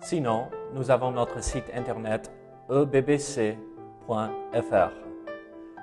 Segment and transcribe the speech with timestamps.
[0.00, 2.30] Sinon, nous avons notre site internet
[2.70, 3.56] ebbc.fr.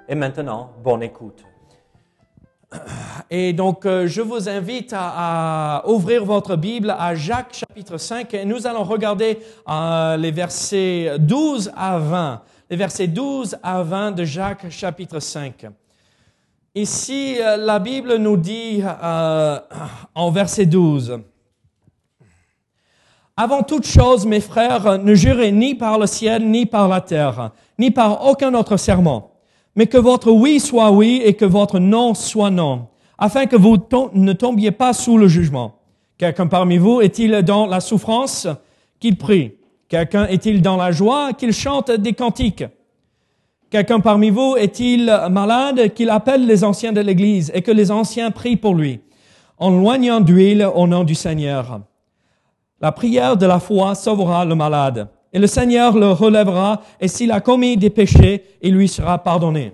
[0.07, 1.43] Et maintenant, bonne écoute.
[3.29, 8.45] Et donc, euh, je vous invite à, ouvrir votre Bible à Jacques chapitre 5 et
[8.45, 12.41] nous allons regarder euh, les versets 12 à 20.
[12.69, 15.67] Les versets 12 à 20 de Jacques chapitre 5.
[16.73, 18.83] Ici, euh, la Bible nous dit
[20.15, 21.19] en verset 12,
[23.37, 27.51] Avant toute chose, mes frères, ne jurez ni par le ciel, ni par la terre,
[27.77, 29.31] ni par aucun autre serment,
[29.75, 32.87] mais que votre oui soit oui et que votre non soit non,
[33.17, 33.75] afin que vous
[34.13, 35.79] ne tombiez pas sous le jugement.
[36.17, 38.47] Quelqu'un parmi vous est-il dans la souffrance
[39.01, 39.55] qu'il prie?
[39.89, 42.63] Quelqu'un est-il dans la joie qu'il chante des cantiques?
[43.69, 48.31] Quelqu'un parmi vous est-il malade qu'il appelle les anciens de l'Église et que les anciens
[48.31, 49.01] prient pour lui,
[49.57, 51.81] en loignant d'huile au nom du Seigneur
[52.81, 57.31] La prière de la foi sauvera le malade, et le Seigneur le relèvera, et s'il
[57.31, 59.73] a commis des péchés, il lui sera pardonné.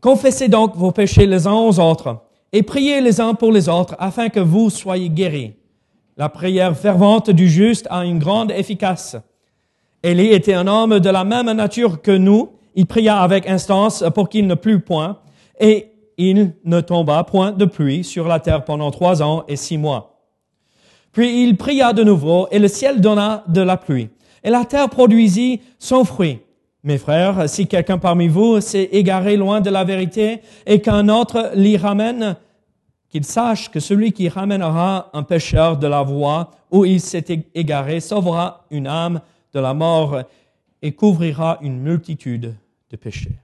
[0.00, 2.18] Confessez donc vos péchés les uns aux autres,
[2.52, 5.54] et priez les uns pour les autres, afin que vous soyez guéris.
[6.16, 9.16] La prière fervente du juste a une grande efficace.
[10.02, 12.50] Élie était un homme de la même nature que nous.
[12.74, 15.18] Il pria avec instance pour qu'il ne plût point,
[15.58, 19.76] et il ne tomba point de pluie sur la terre pendant trois ans et six
[19.76, 20.15] mois.
[21.16, 24.10] Puis il pria de nouveau, et le ciel donna de la pluie,
[24.44, 26.40] et la terre produisit son fruit.
[26.84, 31.52] Mes frères, si quelqu'un parmi vous s'est égaré loin de la vérité, et qu'un autre
[31.54, 32.36] l'y ramène,
[33.08, 37.24] qu'il sache que celui qui ramènera un pécheur de la voie où il s'est
[37.54, 39.22] égaré sauvera une âme
[39.54, 40.20] de la mort
[40.82, 42.54] et couvrira une multitude
[42.90, 43.38] de péchés.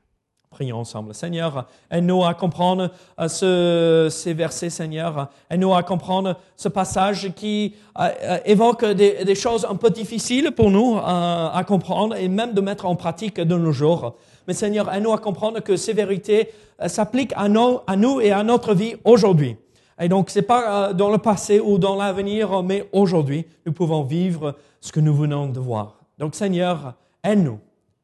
[0.52, 1.14] Prions ensemble.
[1.14, 5.30] Seigneur, aide-nous à comprendre euh, ce, ces versets, Seigneur.
[5.50, 10.52] Aide-nous à comprendre ce passage qui euh, euh, évoque des, des choses un peu difficiles
[10.52, 14.14] pour nous à comprendre et même de mettre en pratique de nos jours.
[14.46, 16.50] Mais Seigneur, aide-nous à comprendre que ces vérités
[16.86, 19.56] s'appliquent à, nos- à nous et à notre vie aujourd'hui.
[20.00, 24.54] Et donc, c'est pas dans le passé ou dans l'avenir, mais aujourd'hui, nous pouvons vivre
[24.80, 25.96] ce que nous venons de voir.
[26.18, 27.58] Donc, Seigneur, aide-nous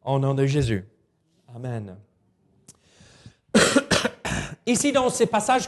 [0.05, 0.87] au nom de Jésus.
[1.55, 1.97] Amen.
[4.69, 5.67] Ici, dans ces passages,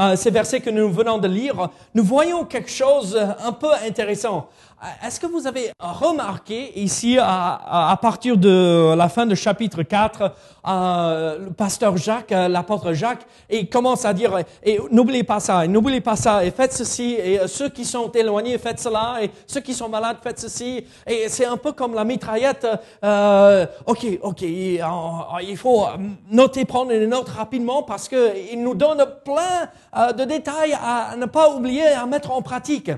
[0.00, 3.70] euh, ces versets que nous venons de lire, nous voyons quelque chose euh, un peu
[3.86, 4.48] intéressant.
[4.80, 10.32] Euh, Est-ce que vous avez remarqué ici, à, partir de la fin du chapitre 4,
[10.68, 14.38] euh, le pasteur Jacques, euh, l'apôtre Jacques, il commence à dire,
[14.92, 18.78] n'oubliez pas ça, n'oubliez pas ça, et faites ceci, et ceux qui sont éloignés, faites
[18.78, 20.84] cela, et ceux qui sont malades, faites ceci.
[21.06, 22.66] Et c'est un peu comme la mitraillette.
[23.02, 25.86] Euh, ok, ok, il faut
[26.30, 31.26] noter, prendre les notes rapidement parce que il nous donne plein de détails à ne
[31.26, 32.90] pas oublier, à mettre en pratique.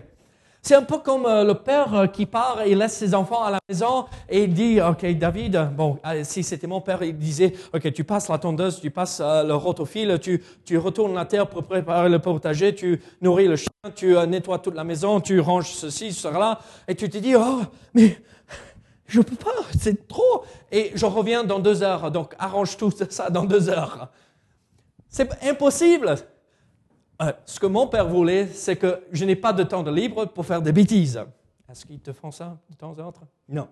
[0.62, 3.50] C'est un peu comme euh, le père euh, qui part et laisse ses enfants à
[3.50, 7.91] la maison et il dit, OK, David, bon, si c'était mon père, il disait, OK,
[7.93, 11.65] tu passes la tondeuse, tu passes euh, le rotophile, tu, tu retournes la terre pour
[11.65, 16.12] préparer le potager, tu nourris le chien, tu nettoies toute la maison, tu ranges ceci,
[16.12, 17.62] cela, et tu te dis, oh,
[17.94, 18.19] mais
[19.06, 20.44] je peux pas, c'est trop.
[20.70, 24.10] Et je reviens dans deux heures, donc arrange tout ça dans deux heures.
[25.09, 26.16] C'est impossible.
[27.20, 30.26] Euh, ce que mon père voulait, c'est que je n'ai pas de temps de libre
[30.26, 31.20] pour faire des bêtises.
[31.70, 33.69] Est-ce qu'ils te font ça de temps en temps Non.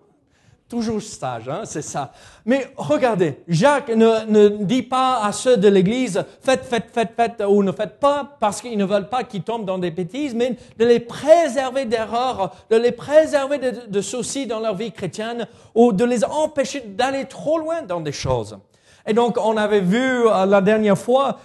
[0.68, 2.12] Toujours sage, hein, c'est ça.
[2.44, 7.62] Mais regardez, Jacques ne, dit pas à ceux de l'Église, faites, faites, faites, faites, ou
[7.62, 10.84] ne faites pas, parce qu'ils ne veulent pas qu'ils tombent dans des bêtises, mais de
[10.84, 16.04] les préserver d'erreurs, de les préserver de, de soucis dans leur vie chrétienne, ou de
[16.04, 18.58] les empêcher d'aller trop loin dans des choses.
[19.06, 21.38] Et donc, on avait vu euh, la dernière fois,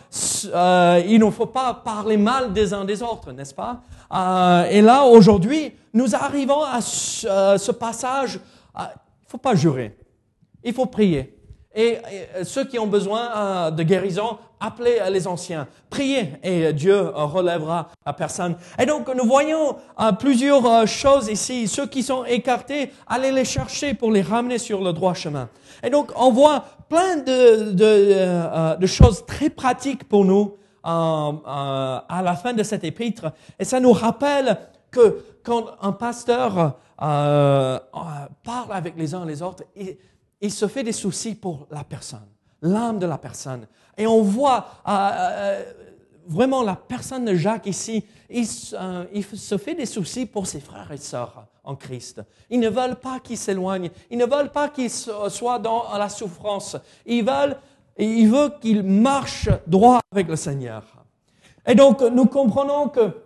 [0.53, 3.81] euh, il ne faut pas parler mal des uns des autres, n'est-ce pas?
[4.13, 8.39] Euh, Et là, aujourd'hui, nous arrivons à ce, passage,
[8.77, 9.95] il faut pas jurer,
[10.63, 11.39] il faut prier.
[11.75, 11.97] Et,
[12.37, 18.13] et, ceux qui ont besoin de guérison, appelez les anciens, priez et Dieu relèvera la
[18.13, 18.55] personne.
[18.79, 19.75] Et donc nous voyons
[20.19, 21.67] plusieurs choses ici.
[21.67, 25.49] Ceux qui sont écartés, allez les chercher pour les ramener sur le droit chemin.
[25.83, 30.89] Et donc on voit plein de, de, euh, de choses très pratiques pour nous euh,
[30.89, 33.33] euh, à la fin de cet épître.
[33.57, 34.59] Et ça nous rappelle
[34.91, 36.69] que quand un pasteur euh,
[37.01, 37.79] euh,
[38.43, 39.63] parle avec les uns les autres,
[40.39, 42.27] il, se fait des soucis pour la personne,
[42.61, 43.65] l'âme de la personne.
[43.97, 45.63] Et on voit euh,
[46.27, 50.97] vraiment la personne de Jacques ici, il, se fait des soucis pour ses frères et
[50.97, 52.21] sœurs en Christ.
[52.49, 56.75] Ils ne veulent pas qu'ils s'éloignent, ils ne veulent pas qu'ils soient dans la souffrance.
[57.05, 57.57] Ils veulent,
[57.97, 60.83] il veut qu'ils marchent droit avec le Seigneur.
[61.65, 63.23] Et donc, nous comprenons que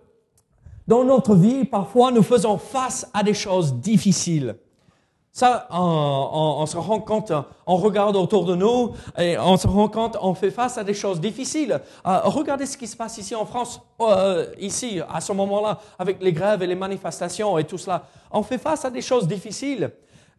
[0.86, 4.56] dans notre vie, parfois, nous faisons face à des choses difficiles.
[5.38, 7.32] Ça, on, se rend compte,
[7.64, 10.94] on regarde autour de nous et on se rend compte, on fait face à des
[10.94, 11.80] choses difficiles.
[12.04, 16.20] Euh, regardez ce qui se passe ici en France, euh, ici, à ce moment-là, avec
[16.20, 18.06] les grèves et les manifestations et tout cela.
[18.32, 19.92] On fait face à des choses difficiles.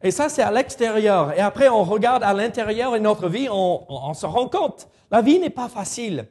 [0.04, 1.32] Et ça, c'est à l'extérieur.
[1.32, 5.22] Et après, on regarde à l'intérieur de notre vie, on, on se rend compte, la
[5.22, 6.28] vie n'est pas facile.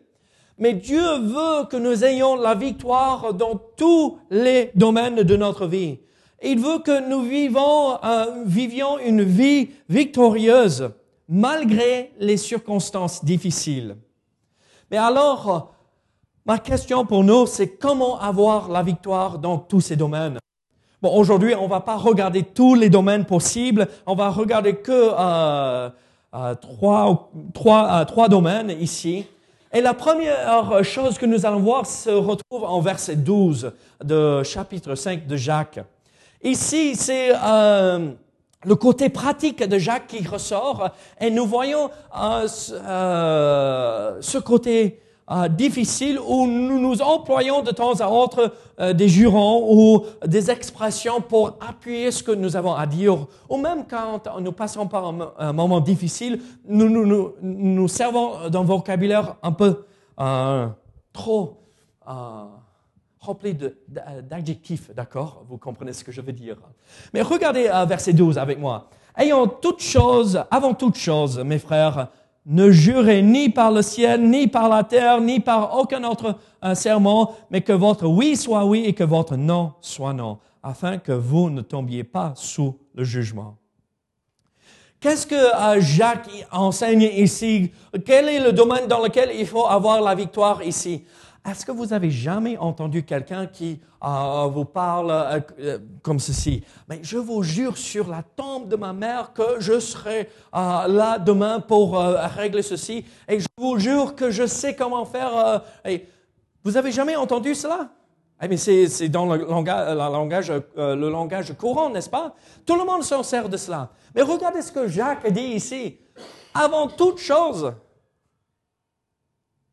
[0.59, 6.01] Mais Dieu veut que nous ayons la victoire dans tous les domaines de notre vie.
[6.43, 10.91] Il veut que nous vivons, euh, vivions une vie victorieuse
[11.29, 13.97] malgré les circonstances difficiles.
[14.91, 15.75] Mais alors,
[16.47, 20.39] ma question pour nous, c'est comment avoir la victoire dans tous ces domaines?
[21.03, 25.91] Bon, aujourd'hui, on va pas regarder tous les domaines possibles, on va regarder que euh,
[26.35, 29.27] euh, trois, trois, trois domaines ici.
[29.73, 34.95] Et la première chose que nous allons voir se retrouve en verset 12 de chapitre
[34.95, 35.81] 5 de Jacques.
[36.43, 38.13] Ici, c'est euh,
[38.65, 40.91] le côté pratique de Jacques qui ressort
[41.21, 45.01] et nous voyons euh, euh, ce côté
[45.51, 48.55] difficile où nous nous employons de temps à autre
[48.95, 53.27] des jurons ou des expressions pour appuyer ce que nous avons à dire.
[53.51, 58.63] Ou même quand nous passons par un, moment difficile, nous nous, nous, nous servons d'un
[58.63, 59.85] vocabulaire un peu
[61.13, 61.61] trop
[63.21, 63.57] rempli
[63.89, 65.45] d'adjectifs, d'accord?
[65.49, 66.57] Vous comprenez ce que je veux dire.
[67.13, 68.89] Mais regardez euh, verset 12 avec moi.
[69.17, 72.09] Ayant toute chose, avant toute chose, mes frères,
[72.47, 76.75] ne jurez ni par le ciel, ni par la terre, ni par aucun autre euh,
[76.75, 81.13] serment, mais que votre oui soit oui et que votre non soit non, afin que
[81.13, 83.57] vous ne tombiez pas sous le jugement.
[85.01, 87.71] Qu'est-ce que euh, Jacques enseigne ici?
[88.05, 91.05] Quel est le domaine dans lequel il faut avoir la victoire ici?
[91.51, 96.63] Est-ce que vous avez jamais entendu quelqu'un qui euh, vous parle euh, euh, comme ceci?
[96.89, 101.61] Mais je vous jure sur la tombe de ma mère que je serai là demain
[101.61, 105.63] pour régler ceci, et je vous jure que je sais comment faire.
[106.65, 107.91] Vous avez jamais entendu cela?
[108.41, 112.35] Eh, c'est dans le langage, le langage courant, n'est-ce pas?
[112.65, 113.91] Tout le monde s'en sert de cela.
[114.15, 115.99] Mais regardez ce que Jacques dit ici.
[116.55, 117.73] Avant toute chose,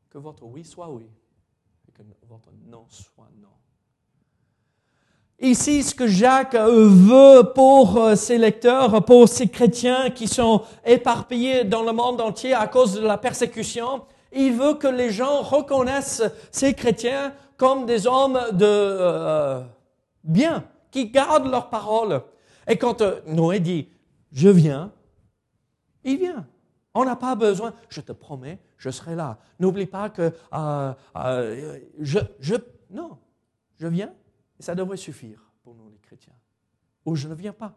[0.10, 1.10] que votre oui soit oui
[2.36, 3.26] votre soit.
[5.40, 10.62] Ici, ce que Jacques euh, veut pour euh, ses lecteurs, pour ces chrétiens qui sont
[10.86, 15.42] éparpillés dans le monde entier à cause de la persécution, il veut que les gens
[15.42, 19.62] reconnaissent ces chrétiens comme des hommes de euh,
[20.24, 22.22] bien, qui gardent leurs paroles.
[22.68, 23.90] Et quand Noé dit,
[24.32, 24.92] je viens,
[26.06, 26.48] il vient.
[26.94, 29.38] On n'a pas besoin, je te promets, je serai là.
[29.60, 32.56] N'oublie pas que euh, euh, je, je,
[32.90, 33.18] non,
[33.78, 34.14] je viens
[34.60, 36.34] et ça devrait suffire pour nous les chrétiens.
[37.06, 37.74] Ou je ne viens pas.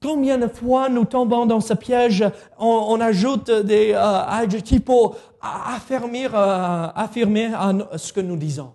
[0.00, 2.24] Combien de fois nous tombons dans ce piège,
[2.58, 8.74] on, ajoute des euh, adjectifs pour affirmer, ce que nous disons.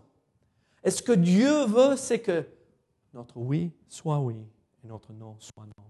[0.83, 2.45] Et ce que Dieu veut, c'est que
[3.13, 4.37] notre oui soit oui
[4.83, 5.83] et notre non soit non.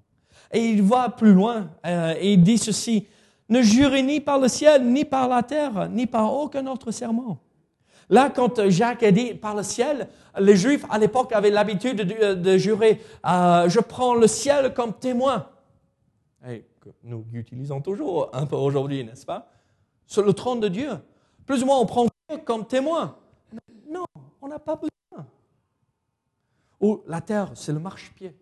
[0.51, 3.07] Et il va plus loin et il dit ceci,
[3.50, 7.39] ne jurez ni par le ciel, ni par la terre, ni par aucun autre serment.
[8.10, 10.08] Là, quand Jacques a dit par le ciel,
[10.39, 15.50] les Juifs à l'époque avaient l'habitude de, jurer, euh, je prends le ciel comme témoin.
[16.48, 19.51] Et que nous utilisons toujours un peu aujourd'hui, n'est-ce pas?
[20.06, 20.92] Sur le trône de Dieu.
[21.46, 23.18] Plus ou moins, on prend Dieu comme témoin.
[23.89, 24.06] Non,
[24.42, 25.27] on n'a pas besoin.
[26.80, 28.34] Ou la terre, c'est le marchepied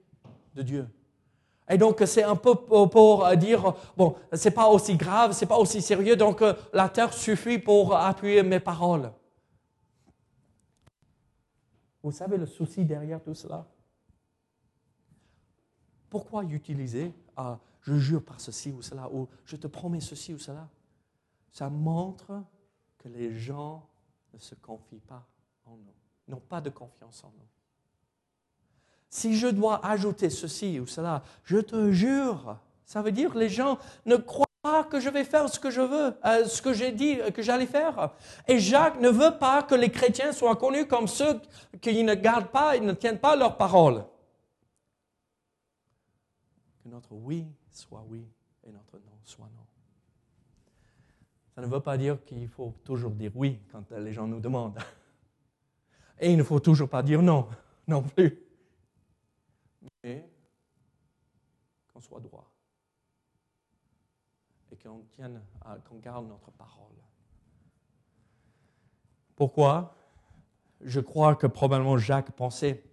[0.54, 0.88] de Dieu.
[1.68, 5.58] Et donc, c'est un peu pour euh, dire, bon, c'est pas aussi grave, c'est pas
[5.58, 9.12] aussi sérieux, donc euh, la terre suffit pour appuyer mes paroles.
[12.04, 13.66] Vous savez le souci derrière tout cela?
[16.08, 20.38] Pourquoi utiliser euh, je jure par ceci ou cela, ou je te promets ceci ou
[20.38, 20.70] cela?
[21.52, 22.44] Ça montre
[23.00, 23.88] que les gens
[24.34, 25.26] ne se confient pas
[25.66, 25.96] en nous,
[26.28, 27.48] n'ont pas de confiance en nous.
[29.16, 33.48] Si je dois ajouter ceci ou cela, je te jure, ça veut dire que les
[33.48, 36.74] gens ne croient pas que je vais faire ce que je veux, euh, ce que
[36.74, 38.12] j'ai dit que j'allais faire.
[38.46, 41.40] Et Jacques ne veut pas que les chrétiens soient connus comme ceux
[41.80, 44.04] qui ne gardent pas et ne tiennent pas leur parole.
[46.84, 48.28] Que notre oui soit oui
[48.68, 49.64] et notre non soit non.
[51.56, 54.78] Ça ne veut pas dire qu'il faut toujours dire oui quand les gens nous demandent.
[56.20, 57.48] Et il ne faut toujours pas dire non,
[57.88, 58.45] non plus.
[61.92, 62.52] Qu'on soit droit
[64.72, 65.04] et qu'on
[65.88, 66.94] qu'on garde notre parole.
[69.36, 69.96] Pourquoi?
[70.82, 72.84] Je crois que probablement Jacques pensait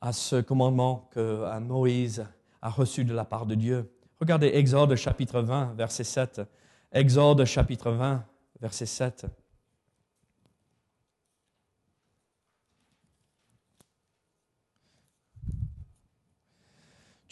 [0.00, 2.26] à ce commandement que Moïse
[2.60, 3.90] a reçu de la part de Dieu.
[4.20, 6.42] Regardez Exode chapitre 20, verset 7.
[6.92, 8.24] Exode chapitre 20,
[8.60, 9.26] verset 7.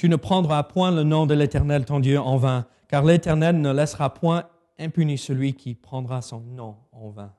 [0.05, 3.73] Tu ne prendras point le nom de l'Éternel ton Dieu en vain, car l'Éternel ne
[3.73, 4.47] laissera point
[4.79, 7.35] impuni celui qui prendra son nom en vain.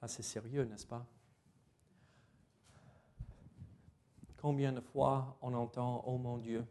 [0.00, 1.04] Ah, c'est sérieux, n'est-ce pas?
[4.40, 6.64] Combien de fois on entend Oh mon Dieu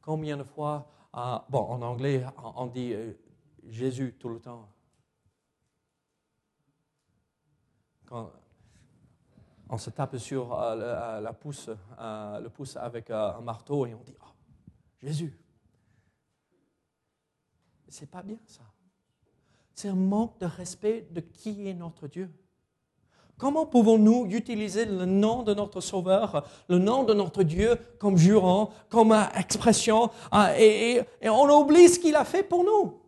[0.00, 2.24] Combien de fois, euh, bon, en anglais,
[2.56, 3.12] on dit euh,
[3.66, 4.66] Jésus tout le temps.
[9.68, 14.16] On se tape sur euh, la pouce, le pouce avec un marteau et on dit
[14.20, 14.32] oh,
[15.02, 15.36] Jésus.
[17.88, 18.62] C'est pas bien ça.
[19.74, 22.30] C'est un manque de respect de qui est notre Dieu.
[23.38, 28.70] Comment pouvons-nous utiliser le nom de notre Sauveur, le nom de notre Dieu comme jurant,
[28.88, 33.00] comme expression, ah, et, on oublie ce qu'il a fait pour nous?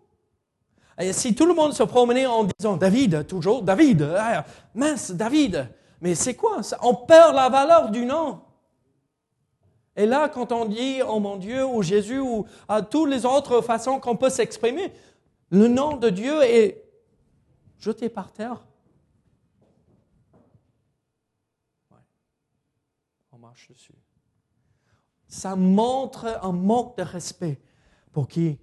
[1.00, 5.68] Et Si tout le monde se promenait en disant David, toujours David, ah, mince David,
[6.00, 8.40] mais c'est quoi On perd la valeur du nom.
[9.96, 13.60] Et là, quand on dit Oh mon Dieu ou Jésus ou à toutes les autres
[13.60, 14.92] façons qu'on peut s'exprimer,
[15.50, 16.84] le nom de Dieu est
[17.78, 18.62] jeté par terre
[23.68, 23.94] dessus.
[25.28, 27.60] Ça montre un manque de respect
[28.12, 28.58] pour qui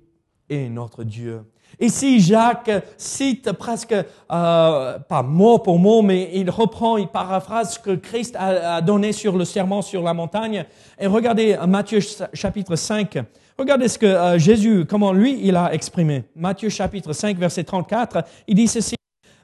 [0.50, 1.46] est notre Dieu.
[1.80, 7.80] Ici, Jacques cite presque, euh, pas mot pour mot, mais il reprend, il paraphrase ce
[7.80, 10.66] que Christ a, donné sur le serment sur la montagne.
[11.00, 12.00] Et regardez Matthieu
[12.34, 13.20] chapitre 5.
[13.60, 16.24] Regardez ce que euh, Jésus, comment lui, il a exprimé.
[16.36, 18.96] Matthieu chapitre 5, verset 34, il dit ceci.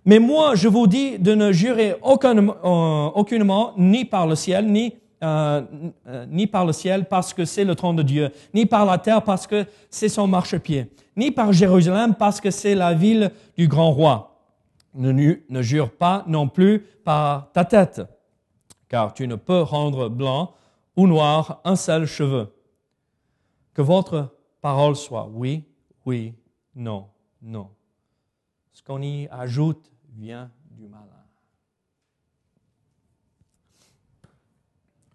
[0.06, 4.96] Mais moi, je vous dis de ne jurer euh, aucunement ni par le ciel, ni
[5.24, 5.62] euh,
[6.08, 8.98] euh, ni par le ciel parce que c'est le trône de Dieu, ni par la
[8.98, 13.68] terre parce que c'est son marchepied, ni par Jérusalem parce que c'est la ville du
[13.68, 14.30] grand roi.
[14.94, 15.12] Ne,
[15.50, 18.01] ne jure pas non plus par ta tête,
[18.89, 20.53] car tu ne peux rendre blanc
[20.96, 22.53] ou noir un seul cheveu.
[23.74, 25.63] Que votre parole soit oui,
[26.06, 26.34] oui,
[26.75, 27.08] non,
[27.42, 27.70] non.
[28.74, 31.12] Ce qu'on y ajoute vient du mal.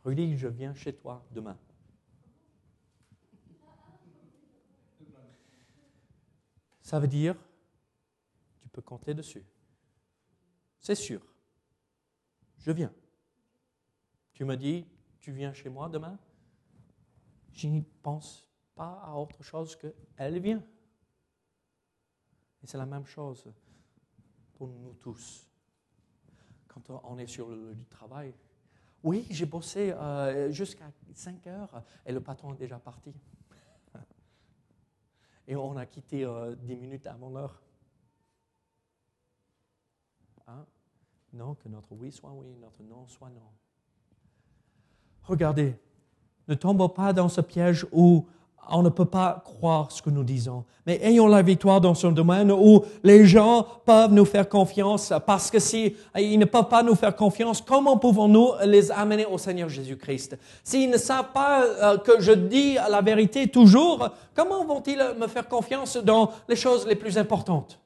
[0.08, 1.58] Rudy, je viens chez toi demain.
[6.80, 7.36] Ça veut dire,
[8.62, 9.44] tu peux compter dessus.
[10.80, 11.20] C'est sûr.
[12.56, 12.90] Je viens.
[14.32, 14.86] Tu me dis,
[15.20, 16.18] tu viens chez moi demain?
[17.52, 20.64] Je n'y pense pas à autre chose que elle vient.
[22.62, 23.52] Et c'est la même chose
[24.54, 25.46] pour nous tous.
[26.66, 28.32] Quand on est sur le lieu du travail,
[29.02, 33.14] oui, j'ai bossé euh, jusqu'à 5 heures et le patron est déjà parti.
[35.46, 37.62] Et on a quitté euh, 10 minutes avant l'heure.
[40.46, 40.66] Hein?
[41.32, 43.50] Non, que notre oui soit oui, notre non soit non.
[45.22, 45.76] Regardez,
[46.48, 48.26] ne tombons pas dans ce piège où
[48.70, 50.64] on ne peut pas croire ce que nous disons.
[50.86, 55.50] Mais ayons la victoire dans ce domaine où les gens peuvent nous faire confiance parce
[55.50, 59.68] que si ils ne peuvent pas nous faire confiance, comment pouvons-nous les amener au Seigneur
[59.68, 60.38] Jésus-Christ?
[60.64, 65.48] S'ils ne savent pas euh, que je dis la vérité toujours, comment vont-ils me faire
[65.48, 67.80] confiance dans les choses les plus importantes?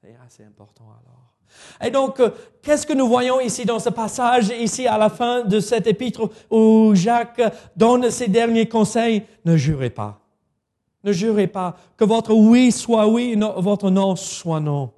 [0.00, 1.35] C'est assez important alors.
[1.84, 2.30] Et donc, euh,
[2.62, 6.30] qu'est-ce que nous voyons ici dans ce passage, ici à la fin de cet épître
[6.50, 7.42] où Jacques
[7.76, 9.22] donne ses derniers conseils?
[9.44, 10.20] Ne jurez pas.
[11.04, 11.76] Ne jurez pas.
[11.96, 14.90] Que votre oui soit oui, votre non soit non.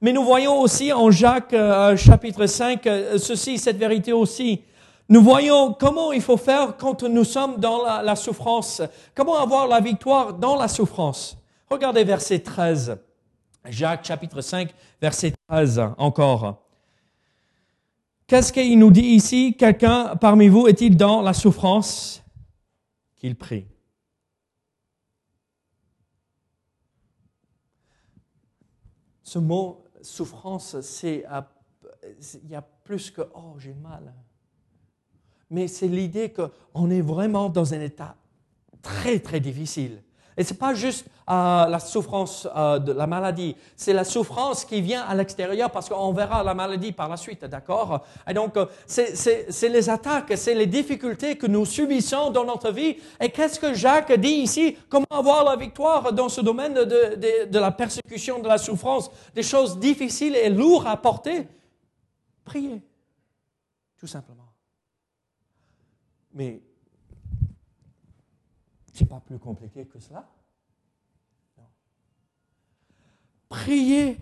[0.00, 4.62] Mais nous voyons aussi en Jacques euh, chapitre 5 euh, ceci, cette vérité aussi.
[5.10, 8.80] Nous voyons comment il faut faire quand nous sommes dans la, la souffrance.
[9.14, 11.36] Comment avoir la victoire dans la souffrance?
[11.68, 12.96] Regardez verset 13.
[13.66, 16.66] Jacques chapitre 5, verset 13 encore.
[18.26, 19.56] Qu'est-ce qu'il nous dit ici?
[19.56, 22.22] Quelqu'un parmi vous est-il dans la souffrance
[23.16, 23.66] qu'il prie?
[29.22, 31.24] Ce mot souffrance, c'est
[32.42, 34.14] il y a plus que oh j'ai mal.
[35.50, 38.16] Mais c'est l'idée qu'on est vraiment dans un état
[38.82, 40.02] très très difficile.
[40.40, 44.64] Et ce n'est pas juste euh, la souffrance euh, de la maladie, c'est la souffrance
[44.64, 48.06] qui vient à l'extérieur parce qu'on verra la maladie par la suite, d'accord?
[48.26, 52.96] Et donc, euh, c'est les attaques, c'est les difficultés que nous subissons dans notre vie.
[53.20, 54.78] Et qu'est-ce que Jacques dit ici?
[54.88, 59.10] Comment avoir la victoire dans ce domaine de, de, de la persécution, de la souffrance,
[59.34, 61.46] des choses difficiles et lourdes à porter?
[62.46, 62.80] Priez,
[63.98, 64.48] tout simplement.
[66.32, 66.62] Mais
[69.00, 70.26] c'est pas plus compliqué que cela.
[73.48, 74.18] Priez.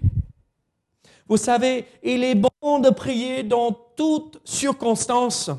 [1.26, 5.50] Vous savez, il est bon de prier dans toutes circonstances.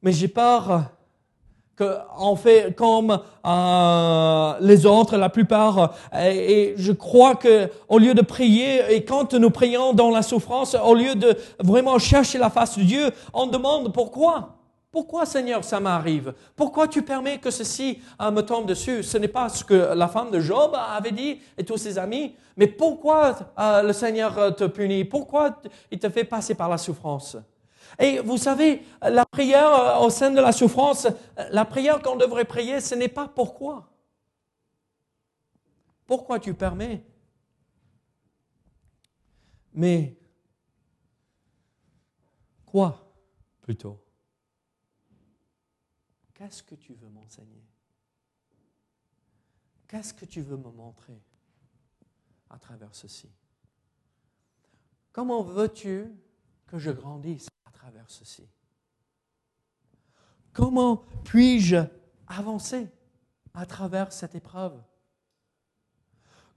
[0.00, 0.90] Mais j'ai peur
[1.76, 5.94] qu'on fait comme euh, les autres, la plupart.
[6.14, 10.22] Et, et je crois que au lieu de prier, et quand nous prions dans la
[10.22, 14.63] souffrance, au lieu de vraiment chercher la face de Dieu, on demande pourquoi.
[14.94, 16.32] Pourquoi, Seigneur, ça m'arrive?
[16.54, 19.02] Pourquoi tu permets que ceci euh, me tombe dessus?
[19.02, 22.36] Ce n'est pas ce que la femme de Job avait dit et tous ses amis,
[22.56, 25.04] mais pourquoi euh, le Seigneur euh, te punit?
[25.04, 25.60] Pourquoi
[25.90, 27.36] il te fait passer par la souffrance?
[27.98, 31.08] Et vous savez, la prière au sein de la souffrance,
[31.50, 33.88] la prière qu'on devrait prier, ce n'est pas pourquoi.
[36.06, 37.04] Pourquoi tu permets?
[39.72, 40.16] Mais
[42.64, 42.96] quoi
[43.60, 44.03] plutôt?
[46.44, 47.64] Qu'est-ce que tu veux m'enseigner?
[49.88, 51.18] Qu'est-ce que tu veux me montrer
[52.50, 53.30] à travers ceci?
[55.10, 56.12] Comment veux-tu
[56.66, 58.46] que je grandisse à travers ceci?
[60.52, 61.76] Comment puis-je
[62.26, 62.88] avancer
[63.54, 64.78] à travers cette épreuve?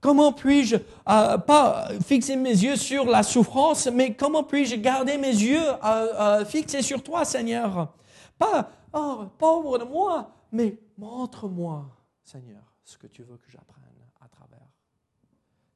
[0.02, 0.76] Comment puis-je
[1.08, 5.80] euh, pas fixer mes yeux sur la souffrance, mais comment puis-je garder mes yeux euh,
[5.82, 7.94] euh, fixés sur toi, Seigneur?
[8.38, 13.84] Pas Oh, pauvre de moi, mais montre-moi, Seigneur, ce que tu veux que j'apprenne
[14.20, 14.66] à travers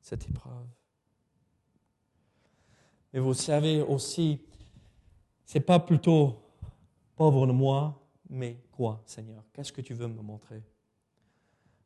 [0.00, 0.66] cette épreuve.
[3.12, 4.40] Mais vous savez aussi,
[5.44, 6.42] c'est pas plutôt
[7.14, 9.44] pauvre de moi, mais quoi, Seigneur?
[9.52, 10.62] Qu'est-ce que tu veux me montrer?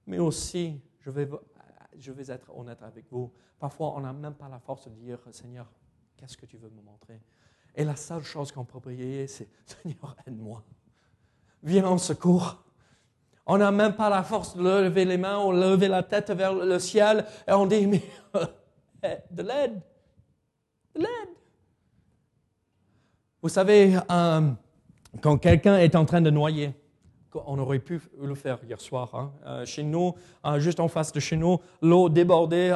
[0.07, 1.29] Mais aussi, je vais,
[1.99, 3.33] je vais être honnête avec vous.
[3.59, 5.69] Parfois, on n'a même pas la force de dire, Seigneur,
[6.17, 7.21] qu'est-ce que tu veux me montrer?
[7.77, 10.65] Et la seule chose qu'on peut prier, c'est, Seigneur, aide-moi
[11.67, 12.63] viens en secours.
[13.47, 16.55] On n'a même pas la force de lever les mains ou lever la tête vers
[16.55, 18.03] le ciel et on dit, mais
[19.31, 19.81] de l'aide,
[20.95, 21.29] de l'aide.
[23.43, 24.51] Vous savez, euh,
[25.21, 26.73] quand quelqu'un est en train de noyer,
[27.47, 29.15] on aurait pu le faire hier soir.
[29.15, 29.33] Hein.
[29.47, 32.71] Euh, chez nous, euh, juste en face de chez nous, l'eau débordait,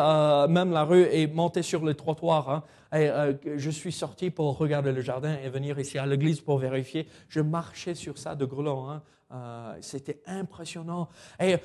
[0.48, 2.50] même la rue est montée sur les trottoirs.
[2.50, 2.62] Hein.
[2.92, 3.08] Et,
[3.56, 7.06] je suis sorti pour regarder le jardin et venir ici à l'église pour vérifier.
[7.28, 8.86] Je marchais sur ça de grelot.
[8.88, 9.02] Hein.
[9.80, 11.08] C'était impressionnant.
[11.40, 11.56] Et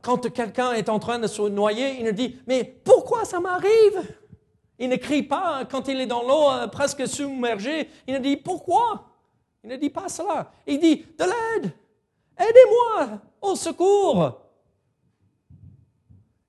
[0.00, 4.00] quand quelqu'un est en train de se noyer, il nous dit, mais pourquoi ça m'arrive?
[4.78, 7.88] Il ne crie pas quand il est dans l'eau presque submergé.
[8.06, 9.10] Il nous dit, pourquoi?
[9.62, 10.52] Il ne dit pas cela.
[10.66, 11.72] Il dit, de l'aide
[12.40, 14.40] Aidez-moi au secours.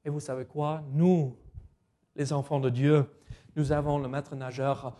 [0.06, 0.84] Et vous savez quoi?
[0.92, 1.38] Nous,
[2.16, 3.06] les enfants de Dieu,
[3.56, 4.98] nous avons le maître nageur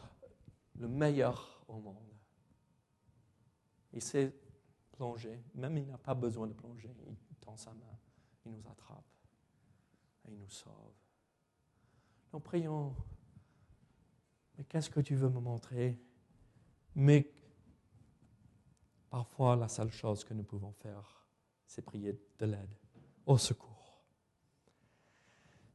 [0.82, 1.98] le meilleur au monde.
[3.94, 4.34] Il sait
[4.92, 6.94] plonger, même il n'a pas besoin de plonger.
[7.08, 7.98] Il tend sa main,
[8.46, 9.06] il nous attrape
[10.26, 10.94] et il nous sauve.
[12.34, 12.96] Nous prions.
[14.58, 16.00] Mais qu'est-ce que tu veux me montrer?
[16.96, 17.32] Mais
[19.12, 21.28] Parfois, la seule chose que nous pouvons faire,
[21.68, 22.74] c'est prier de l'aide,
[23.26, 24.02] au secours.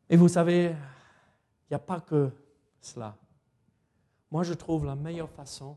[0.09, 2.31] Et vous savez, il n'y a pas que
[2.81, 3.15] cela.
[4.31, 5.77] Moi, je trouve la meilleure façon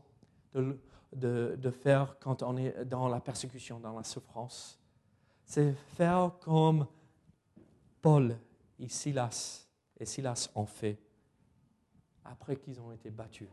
[0.54, 4.80] de, faire quand on est dans la persécution, dans la souffrance,
[5.44, 6.86] c'est faire comme
[8.00, 8.38] Paul
[8.78, 9.68] et Silas,
[9.98, 10.98] et Silas ont fait
[12.24, 13.50] après qu'ils ont été battus.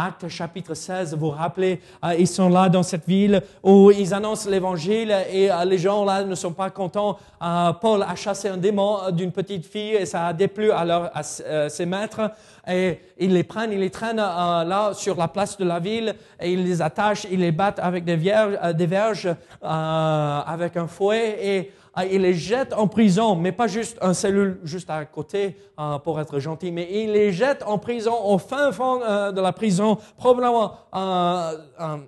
[0.00, 4.14] Acte chapitre 16, vous vous rappelez, euh, ils sont là dans cette ville où ils
[4.14, 7.18] annoncent l'évangile et euh, les gens là ne sont pas contents.
[7.42, 11.10] Euh, Paul a chassé un démon d'une petite fille et ça a déplu à, leur,
[11.12, 12.30] à ses maîtres.
[12.68, 16.52] Et ils les prennent, ils les traînent là sur la place de la ville et
[16.52, 21.72] ils les attachent, ils les battent avec des, vierges, des verges avec un fouet et
[22.04, 26.20] il les jette en prison, mais pas juste un cellule juste à côté euh, pour
[26.20, 29.96] être gentil, mais il les jette en prison, au fin fond euh, de la prison,
[30.16, 31.98] probablement euh,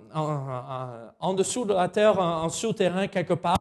[1.19, 3.57] en dessous de la terre, en, souterrain quelque part.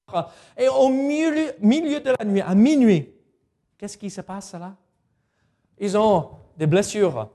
[0.59, 3.09] Et au milieu, milieu de la nuit, à minuit,
[3.79, 4.75] qu'est-ce qui se passe là?
[5.79, 7.29] Ils ont des blessures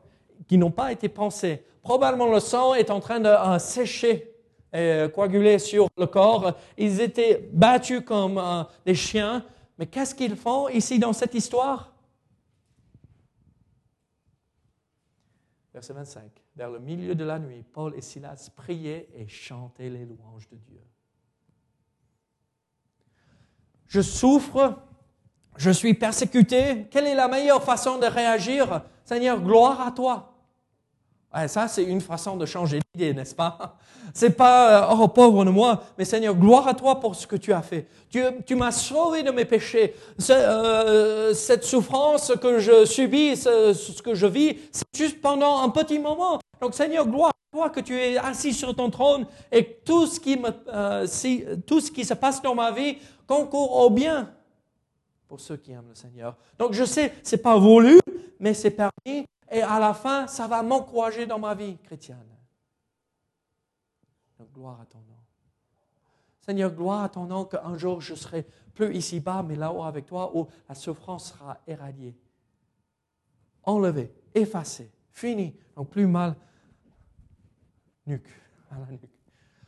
[0.47, 1.63] qui n'ont pas été pensées.
[1.81, 4.34] Probablement le sang est en train de sécher
[4.75, 6.53] euh, coagulés sur le corps.
[6.77, 9.45] Ils étaient battus comme euh, des chiens.
[9.77, 11.93] Mais qu'est-ce qu'ils font ici dans cette histoire?
[15.73, 16.23] Verset 25.
[16.55, 20.57] Vers le milieu de la nuit, Paul et Silas priaient et chantaient les louanges de
[20.57, 20.81] Dieu.
[23.87, 24.77] Je souffre,
[25.57, 26.87] je suis persécuté.
[26.91, 28.81] Quelle est la meilleure façon de réagir?
[29.03, 30.34] Seigneur, gloire à toi
[31.47, 33.77] ça, c'est une façon de changer d'idée, n'est-ce pas?
[34.13, 37.35] C'est pas, euh, oh pauvre de moi, mais Seigneur, gloire à toi pour ce que
[37.35, 37.87] tu as fait.
[38.09, 39.93] Tu, tu m'as sauvé de mes péchés.
[40.29, 45.99] Euh, cette souffrance que je subis, ce, que je vis, c'est juste pendant un petit
[45.99, 46.39] moment.
[46.61, 50.21] Donc Seigneur, gloire à toi que tu es assis sur ton trône et tout ce
[50.21, 51.05] qui, me, euh,
[51.67, 54.31] tout ce qui se passe dans ma vie concourt au bien
[55.27, 56.37] pour ceux qui aiment le Seigneur.
[56.57, 57.99] Donc je sais, c'est pas voulu,
[58.39, 62.25] mais c'est permis et à la fin, ça va m'encourager dans ma vie chrétienne.
[64.39, 65.15] Donc, gloire à ton nom.
[66.41, 70.35] Seigneur, gloire à ton nom qu'un jour je serai plus ici-bas, mais là-haut avec toi,
[70.35, 72.15] où la souffrance sera éradiée,
[73.63, 75.55] enlevée, effacée, finie.
[75.75, 76.35] Donc, plus mal
[78.05, 78.29] nuque,
[78.69, 79.09] à la nuque,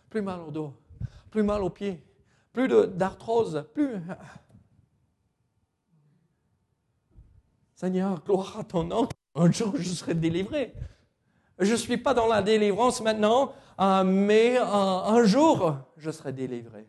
[0.09, 0.73] plus mal au dos,
[1.31, 2.03] plus mal aux pieds,
[2.51, 3.95] plus d'arthrose, plus.
[7.75, 10.73] Seigneur, gloire à ton nom un jour je serai délivré.
[11.59, 16.33] Je ne suis pas dans la délivrance maintenant, euh, mais euh, un jour je serai
[16.33, 16.87] délivré.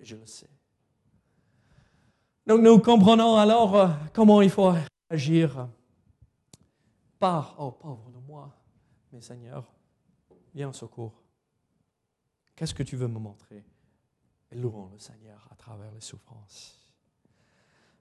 [0.00, 0.48] Je le sais.
[2.46, 4.72] Donc nous comprenons alors euh, comment il faut
[5.10, 5.68] agir.
[7.18, 8.54] Pas, oh pauvre de moi,
[9.12, 9.64] mais Seigneur,
[10.54, 11.22] viens au secours.
[12.54, 13.64] Qu'est-ce que tu veux me montrer?
[14.50, 16.78] Et louons le Seigneur à travers les souffrances.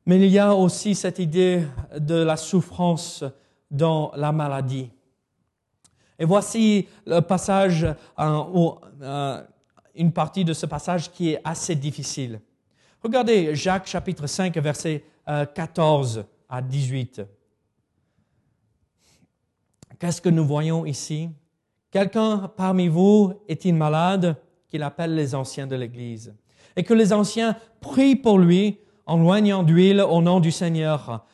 [0.05, 1.65] Mais il y a aussi cette idée
[1.97, 3.23] de la souffrance
[3.75, 4.89] dans la maladie.
[6.17, 9.43] Et voici le passage, euh, euh,
[9.95, 12.39] une partie de ce passage qui est assez difficile.
[13.03, 17.21] Regardez Jacques chapitre 5, versets 14 euh, à 18.
[19.99, 21.29] Qu'est-ce que nous voyons ici?
[21.91, 24.35] Quelqu'un parmi vous est-il malade?
[24.67, 26.33] Qu'il appelle les anciens de l'Église
[26.75, 31.25] et que les anciens prient pour lui en loignant d'huile au nom du Seigneur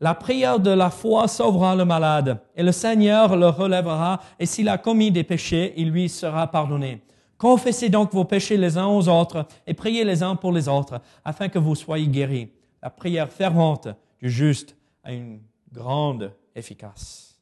[0.00, 4.68] la prière de la foi sauvera le malade, et le Seigneur le relèvera, et s'il
[4.68, 7.02] a commis des péchés, il lui sera pardonné.
[7.38, 11.00] Confessez donc vos péchés les uns aux autres, et priez les uns pour les autres,
[11.24, 12.50] afin que vous soyez guéris.
[12.82, 13.88] La prière fervente
[14.20, 15.40] du juste a une
[15.72, 17.38] grande efficace.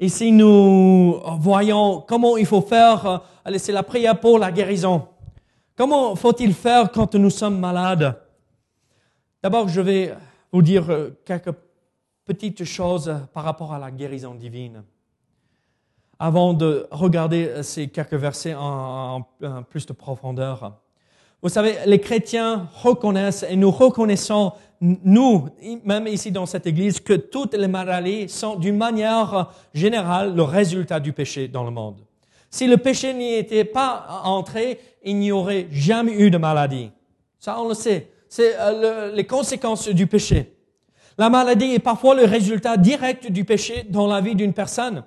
[0.00, 3.22] Ici, nous voyons comment il faut faire,
[3.56, 5.08] c'est la prière pour la guérison.
[5.76, 8.20] Comment faut-il faire quand nous sommes malades?
[9.42, 10.14] D'abord, je vais
[10.54, 11.52] vous dire euh, quelques
[12.24, 14.84] petites choses par rapport à la guérison divine.
[16.20, 19.26] Avant de regarder euh, ces quelques versets en,
[19.68, 20.78] plus de profondeur.
[21.42, 25.48] Vous savez, les chrétiens reconnaissent et nous reconnaissons, nous,
[25.84, 31.00] même ici dans cette église, que toutes les maladies sont d'une manière générale le résultat
[31.00, 31.96] du péché dans le monde.
[32.48, 36.92] Si le péché n'y était pas entré, il n'y aurait jamais eu de maladie.
[37.40, 40.56] Ça, on le sait c'est euh, les conséquences du péché.
[41.18, 45.04] La maladie est parfois le résultat direct du péché dans la vie d'une personne.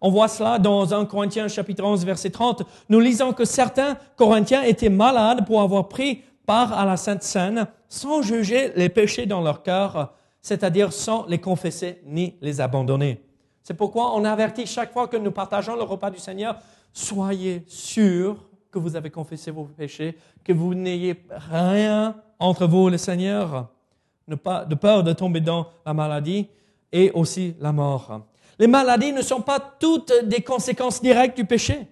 [0.00, 2.62] On voit cela dans 1 Corinthiens chapitre 11 verset 30.
[2.88, 7.66] Nous lisons que certains Corinthiens étaient malades pour avoir pris part à la Sainte Seine
[7.88, 13.20] sans juger les péchés dans leur cœur, c'est-à-dire sans les confesser ni les abandonner.
[13.64, 16.56] C'est pourquoi on avertit chaque fois que nous partageons le repas du Seigneur,
[16.92, 18.36] soyez sûrs
[18.70, 23.68] que vous avez confessé vos péchés, que vous n'ayez rien entre vous et le Seigneur,
[24.26, 24.34] de
[24.74, 26.48] peur de tomber dans la maladie
[26.92, 28.22] et aussi la mort.
[28.58, 31.86] Les maladies ne sont pas toutes des conséquences directes du péché.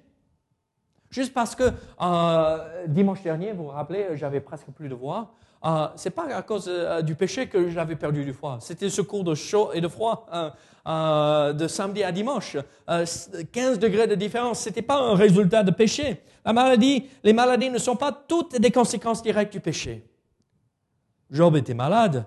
[1.10, 1.64] Juste parce que
[2.02, 5.30] euh, dimanche dernier, vous vous rappelez, j'avais presque plus de voix.
[5.64, 8.58] Euh, c'est pas à cause euh, du péché que j'avais perdu du foie.
[8.60, 12.58] C'était ce cours de chaud et de froid hein, de samedi à dimanche.
[12.86, 14.60] 15 degrés de différence.
[14.60, 16.22] C'était pas un résultat de péché.
[16.44, 20.04] Les maladies ne sont pas toutes des conséquences directes du péché.
[21.30, 22.26] Job était malade,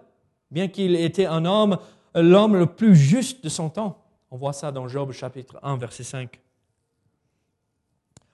[0.52, 1.78] bien qu'il était un homme,
[2.16, 4.04] l'homme le plus juste de son temps.
[4.30, 6.40] On voit ça dans Job chapitre 1, verset 5.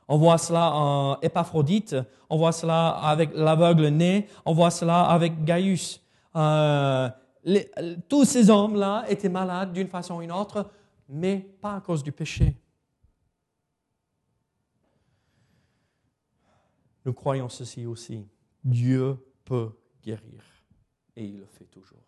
[0.09, 1.95] On voit cela en Épaphrodite,
[2.29, 6.01] on voit cela avec l'aveugle né, on voit cela avec Gaius.
[6.35, 7.09] Euh,
[8.07, 10.69] tous ces hommes-là étaient malades d'une façon ou d'une autre,
[11.09, 12.55] mais pas à cause du péché.
[17.05, 18.27] Nous croyons ceci aussi.
[18.63, 19.71] Dieu peut
[20.03, 20.46] guérir
[21.17, 22.03] et il le fait toujours.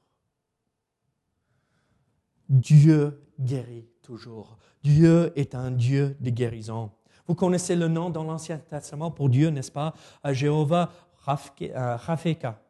[2.47, 4.57] Dieu guérit toujours.
[4.83, 6.91] Dieu est un Dieu de guérison.
[7.27, 9.93] Vous connaissez le nom dans l'Ancien Testament pour Dieu, n'est-ce pas?
[10.25, 12.61] Jéhovah Rafeka,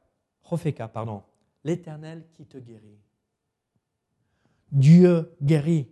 [0.43, 1.23] Rafeka, pardon,
[1.63, 2.99] l'Éternel qui te guérit.
[4.71, 5.87] Dieu guérit.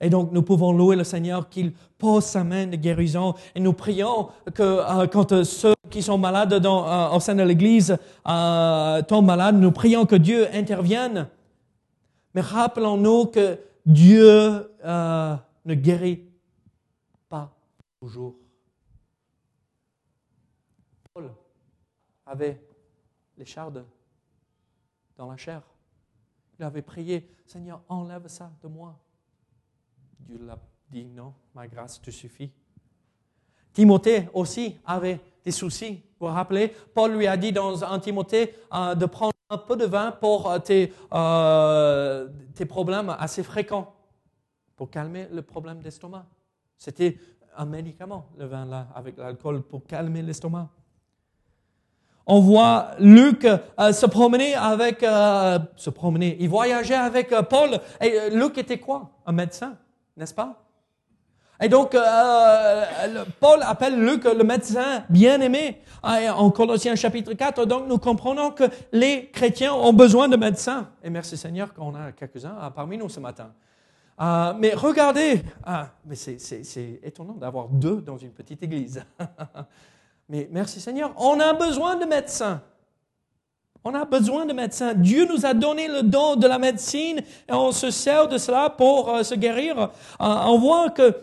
[0.00, 3.34] Et donc, nous pouvons louer le Seigneur qu'il pose sa main de guérison.
[3.54, 7.34] Et nous prions que euh, quand euh, ceux qui sont malades dans, euh, au sein
[7.34, 11.28] de l'Église tombent malades, nous prions que Dieu intervienne.
[12.34, 16.24] Mais rappelons-nous que Dieu ne guérit
[17.28, 17.52] pas
[18.00, 18.36] toujours.
[21.12, 21.30] Paul
[22.24, 22.58] avait
[23.36, 23.84] les chardes
[25.16, 25.62] dans la chair.
[26.58, 28.96] Il avait prié, Seigneur, enlève ça de moi.
[30.26, 30.58] Dieu l'a
[30.90, 32.50] dit, non, ma grâce te suffit.
[33.72, 36.02] Timothée aussi avait des soucis.
[36.18, 39.76] Vous vous rappelez, Paul lui a dit dans un Timothée euh, de prendre un peu
[39.76, 43.94] de vin pour euh, tes, euh, tes problèmes assez fréquents,
[44.76, 46.26] pour calmer le problème d'estomac.
[46.76, 47.18] C'était
[47.56, 50.68] un médicament, le vin là, avec l'alcool, pour calmer l'estomac.
[52.26, 57.80] On voit Luc se promener avec, se promener, il voyageait avec Paul.
[58.00, 59.10] Et Luc était quoi?
[59.26, 59.76] Un médecin
[60.16, 60.62] n'est-ce pas?
[61.62, 62.84] Et donc, euh,
[63.38, 67.66] Paul appelle Luc le médecin bien-aimé ah, en Colossiens chapitre 4.
[67.66, 70.88] Donc, nous comprenons que les chrétiens ont besoin de médecins.
[71.04, 73.52] Et merci Seigneur qu'on a quelques-uns ah, parmi nous ce matin.
[74.16, 75.42] Ah, mais regardez,
[76.06, 79.04] mais c'est étonnant d'avoir deux dans une petite église.
[80.30, 82.62] mais merci Seigneur, on a besoin de médecins.
[83.82, 84.92] On a besoin de médecins.
[84.94, 88.68] Dieu nous a donné le don de la médecine et on se sert de cela
[88.68, 89.78] pour euh, se guérir.
[89.78, 89.88] Euh,
[90.18, 91.16] on voit que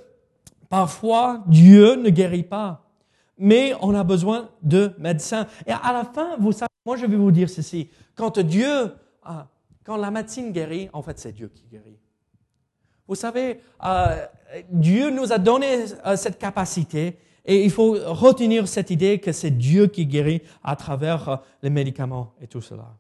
[0.67, 2.84] parfois Dieu ne guérit pas,
[3.38, 5.46] mais on a besoin de médecins.
[5.67, 7.89] Et à la fin, vous savez, moi je vais vous dire ceci.
[8.15, 8.91] Quand Dieu,
[9.24, 9.48] ah,
[9.84, 12.00] quand la médecine guérit, en fait c'est Dieu qui guérit.
[13.08, 14.26] Vous savez, euh,
[14.70, 17.17] Dieu nous a donné cette capacité
[17.48, 21.70] et il faut retenir cette idée que c'est Dieu qui guérit à travers euh, les
[21.70, 22.98] médicaments et tout cela.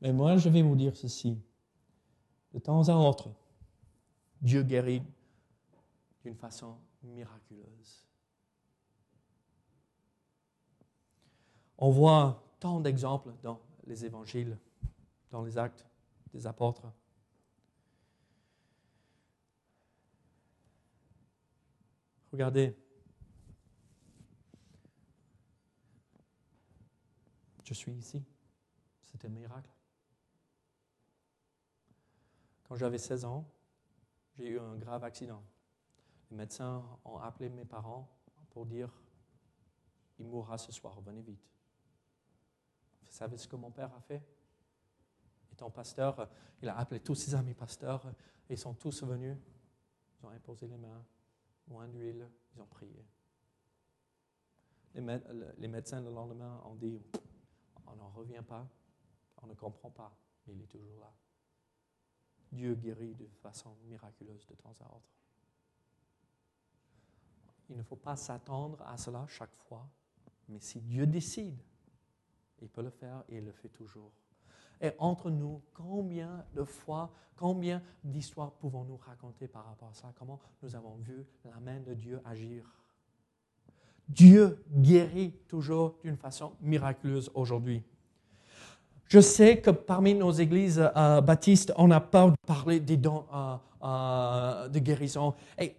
[0.00, 1.36] Mais moi, je vais vous dire ceci.
[2.52, 3.30] De temps à autre,
[4.40, 5.02] Dieu guérit
[6.22, 8.06] d'une façon miraculeuse.
[11.78, 14.56] On voit tant d'exemples dans les évangiles,
[15.32, 15.84] dans les actes
[16.32, 16.86] des apôtres.
[22.34, 22.76] Regardez.
[27.62, 28.24] Je suis ici.
[29.04, 29.70] C'est un miracle.
[32.64, 33.48] Quand j'avais 16 ans,
[34.32, 35.44] j'ai eu un grave accident.
[36.32, 38.10] Les médecins ont appelé mes parents
[38.50, 38.90] pour dire
[40.18, 41.48] il mourra ce soir, venez vite.
[43.04, 44.26] Vous savez ce que mon père a fait?
[45.52, 46.28] Étant pasteur,
[46.60, 48.04] il a appelé tous ses amis pasteurs
[48.50, 49.36] et ils sont tous venus.
[50.18, 51.06] Ils ont imposé les mains
[51.68, 53.04] moins d'huile, ils ont prié.
[54.94, 57.02] Les, médecins le lendemain ont dit,
[57.86, 58.68] on n'en revient pas,
[59.42, 61.12] on ne comprend pas, mais il est toujours là.
[62.52, 65.10] Dieu guérit de façon miraculeuse de temps à autre.
[67.70, 69.90] Il ne faut pas s'attendre à cela chaque fois,
[70.48, 71.60] mais si Dieu décide,
[72.60, 74.12] il peut le faire et il le fait toujours.
[74.80, 80.12] Et entre nous, combien de fois, combien d'histoires pouvons-nous raconter par rapport à ça?
[80.18, 82.64] Comment nous avons vu la main de Dieu agir?
[84.08, 87.82] Dieu guérit toujours d'une façon miraculeuse aujourd'hui.
[89.06, 93.24] Je sais que parmi nos églises euh, baptistes, on a peur de parler des dons
[93.32, 95.34] euh, euh, de guérison.
[95.58, 95.76] Et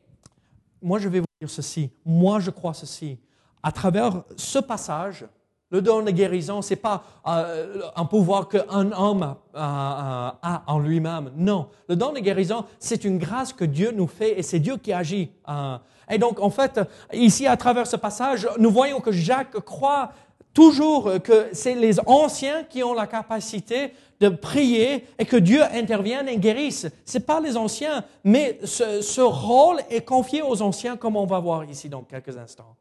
[0.81, 1.91] moi, je vais vous dire ceci.
[2.05, 3.19] Moi, je crois ceci.
[3.61, 5.25] À travers ce passage,
[5.71, 11.31] le don de guérison, ce n'est pas euh, un pouvoir qu'un homme a en lui-même.
[11.35, 11.67] Non.
[11.89, 14.93] Le don de guérison, c'est une grâce que Dieu nous fait et c'est Dieu qui
[14.93, 15.31] agit.
[15.49, 15.77] Euh.
[16.09, 16.79] et donc, en fait,
[17.13, 20.11] ici, à travers ce passage, nous voyons que Jacques croit
[20.53, 26.29] toujours que c'est les anciens qui ont la capacité de prier et que Dieu intervienne
[26.29, 26.87] et guérisse.
[27.05, 31.39] Ce n'est pas les anciens, mais ce rôle est confié aux anciens, comme on va
[31.39, 32.75] voir ici dans quelques instants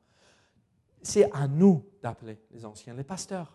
[1.05, 3.51] c'est à nous d'appeler les anciens, les pasteurs.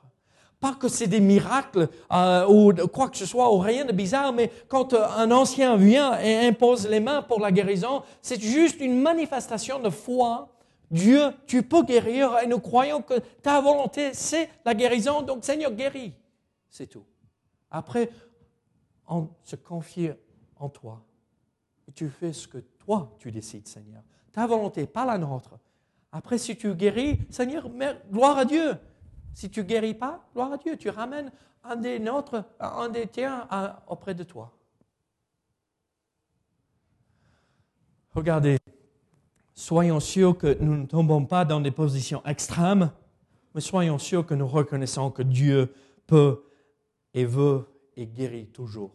[0.59, 4.33] Pas que c'est des miracles euh, ou quoi que ce soit, ou rien de bizarre,
[4.33, 8.81] mais quand euh, un ancien vient et impose les mains pour la guérison, c'est juste
[8.81, 10.49] une manifestation de foi.
[10.89, 15.21] Dieu, tu peux guérir et nous croyons que ta volonté, c'est la guérison.
[15.21, 16.13] Donc Seigneur, guéris.
[16.71, 17.05] C'est tout.
[17.69, 18.09] Après,
[19.07, 20.09] on se confie
[20.55, 21.05] en toi.
[21.93, 24.01] Tu fais ce que toi, tu décides, Seigneur.
[24.31, 25.59] Ta volonté, pas la nôtre.
[26.11, 27.69] Après, si tu guéris, Seigneur,
[28.11, 28.77] gloire à Dieu.
[29.33, 31.31] Si tu guéris pas, gloire à Dieu, tu ramènes
[31.63, 33.47] un des nôtres, un des tiens
[33.87, 34.51] auprès de toi.
[38.15, 38.57] Regardez,
[39.53, 42.91] soyons sûrs que nous ne tombons pas dans des positions extrêmes,
[43.53, 45.73] mais soyons sûrs que nous reconnaissons que Dieu
[46.07, 46.43] peut
[47.13, 48.91] et veut et guérit toujours.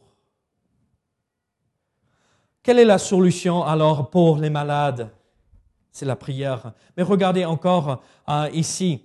[2.63, 5.11] Quelle est la solution alors pour les malades?
[5.95, 6.75] C'est la prière.
[6.99, 9.01] Mais regardez encore euh, ici,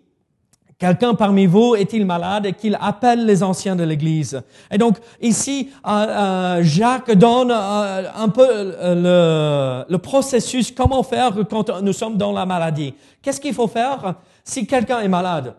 [0.79, 4.41] Quelqu'un parmi vous est-il malade et qu'il appelle les anciens de l'Église?
[4.71, 11.33] Et donc ici, euh, euh, Jacques donne euh, un peu le, le, processus, comment faire
[11.49, 12.93] quand nous sommes dans la maladie.
[13.21, 15.53] Qu'est-ce qu'il faut faire si quelqu'un est malade?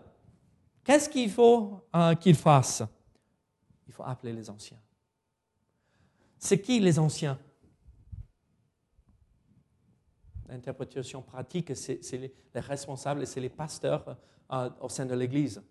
[0.83, 1.85] Qu'est-ce qu'il faut
[2.19, 2.81] qu'il fasse?
[3.87, 4.79] Il faut appeler les anciens.
[6.39, 7.37] C'est qui les anciens?
[10.51, 14.17] L'interprétation pratique, c'est les, les responsables et c'est les pasteurs
[14.81, 15.61] au sein de l'Église.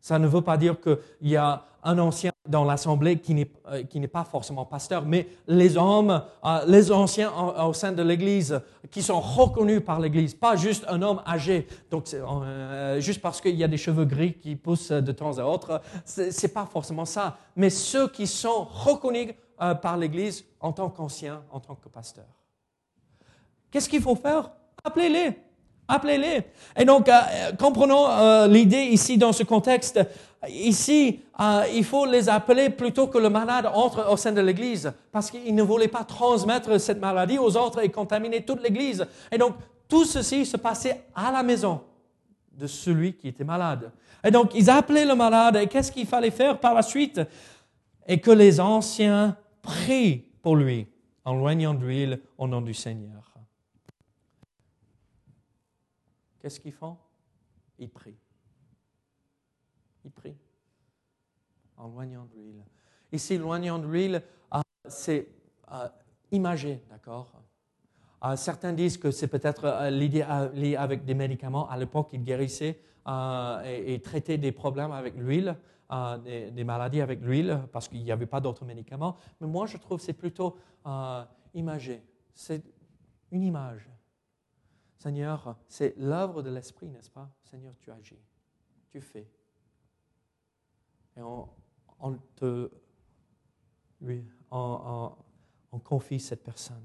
[0.00, 4.08] Ça ne veut pas dire qu'il y a un ancien dans l'Assemblée qui n'est euh,
[4.12, 9.20] pas forcément pasteur, mais les hommes, euh, les anciens au sein de l'Église qui sont
[9.20, 13.68] reconnus par l'Église, pas juste un homme âgé, donc euh, juste parce qu'il y a
[13.68, 18.08] des cheveux gris qui poussent de temps à autre, c'est pas forcément ça, mais ceux
[18.08, 19.34] qui sont reconnus
[19.82, 22.37] par l'Église en tant qu'anciens, en tant que pasteurs.
[23.70, 24.50] Qu'est-ce qu'il faut faire?
[24.84, 25.38] Appelez-les.
[25.88, 26.42] Appelez-les.
[26.76, 27.12] Et donc, euh,
[27.58, 29.98] comprenons euh, l'idée ici dans ce contexte.
[30.48, 34.92] Ici, euh, il faut les appeler plutôt que le malade entre au sein de l'Église,
[35.10, 39.06] parce qu'il ne voulait pas transmettre cette maladie aux autres et contaminer toute l'Église.
[39.32, 39.54] Et donc,
[39.88, 41.80] tout ceci se passait à la maison
[42.52, 43.90] de celui qui était malade.
[44.22, 47.20] Et donc, ils appelaient le malade, et qu'est-ce qu'il fallait faire par la suite?
[48.06, 50.86] Et que les anciens prient pour lui,
[51.24, 53.37] en loignant d'huile au nom du Seigneur.
[56.48, 56.96] Qu'est-ce qu'ils font?
[57.78, 58.16] Ils prient.
[60.02, 60.38] Ils prient.
[61.76, 62.64] En loignant de l'huile.
[63.12, 64.22] Ici, loignant de l'huile,
[64.54, 65.28] euh, c'est
[65.70, 65.86] euh,
[66.32, 67.30] imagé, d'accord?
[68.24, 71.68] Euh, Certains disent que c'est peut-être l'idée liée avec des médicaments.
[71.68, 72.80] À l'époque, ils guérissaient
[73.66, 75.54] et, traitaient des problèmes avec l'huile.
[76.24, 79.16] Des, des, maladies avec l'huile parce qu'il n'y avait pas d'autres médicaments.
[79.38, 80.56] Mais moi, je trouve que c'est plutôt
[81.52, 82.02] imagé.
[82.32, 82.62] C'est
[83.32, 83.86] une image.
[84.98, 87.30] Seigneur, c'est l'œuvre de l'Esprit, n'est-ce pas?
[87.44, 88.18] Seigneur, tu agis,
[88.90, 89.30] tu fais.
[91.16, 91.48] Et on,
[92.34, 92.68] te,
[94.00, 95.14] lui, on,
[95.84, 96.84] confie cette personne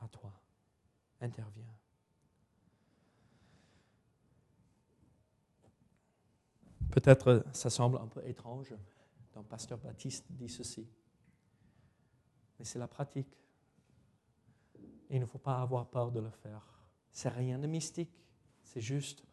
[0.00, 0.32] à toi.
[1.20, 1.72] Interviens.
[6.90, 8.74] Peut-être ça semble un peu étrange
[9.32, 10.88] quand Pasteur Baptiste dit ceci,
[12.58, 13.38] mais c'est la pratique.
[15.10, 16.77] Il ne faut pas avoir peur de le faire.
[17.12, 18.12] C'est rien de mystique.
[18.62, 19.24] C'est juste,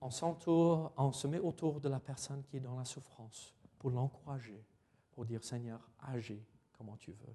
[0.00, 3.90] on s'entoure, on se met autour de la personne qui est dans la souffrance pour
[3.90, 4.64] l'encourager,
[5.12, 7.34] pour dire Seigneur, agis comment tu veux.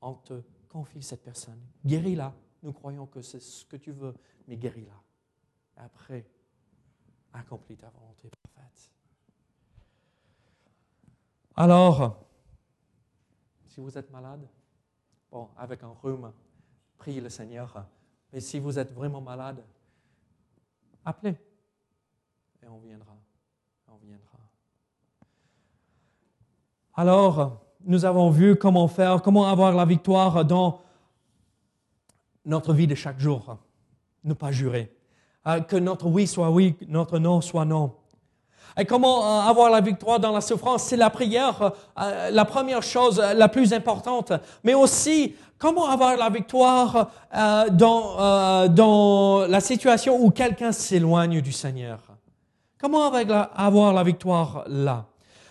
[0.00, 1.60] On te confie cette personne.
[1.84, 2.34] Guéris-la.
[2.62, 4.14] Nous croyons que c'est ce que tu veux,
[4.46, 5.00] mais guéris-la.
[5.76, 6.28] Après,
[7.32, 8.90] accomplis ta volonté parfaite.
[11.54, 12.26] Alors,
[13.66, 14.48] si vous êtes malade,
[15.30, 16.32] bon, avec un rhume,
[16.98, 17.86] priez le Seigneur
[18.32, 19.62] et si vous êtes vraiment malade,
[21.04, 21.36] appelez
[22.62, 23.16] et on viendra.
[23.88, 24.38] On viendra.
[26.94, 30.80] Alors, nous avons vu comment faire, comment avoir la victoire dans
[32.44, 33.58] notre vie de chaque jour.
[34.24, 34.92] Ne pas jurer.
[35.46, 37.94] Euh, que notre oui soit oui, notre non soit non.
[38.78, 40.82] Et comment euh, avoir la victoire dans la souffrance?
[40.84, 44.32] C'est la prière, euh, la première chose la plus importante.
[44.64, 51.52] Mais aussi, comment avoir la victoire euh, dans, dans la situation où quelqu'un s'éloigne du
[51.52, 52.00] Seigneur?
[52.78, 55.06] Comment avoir la victoire là?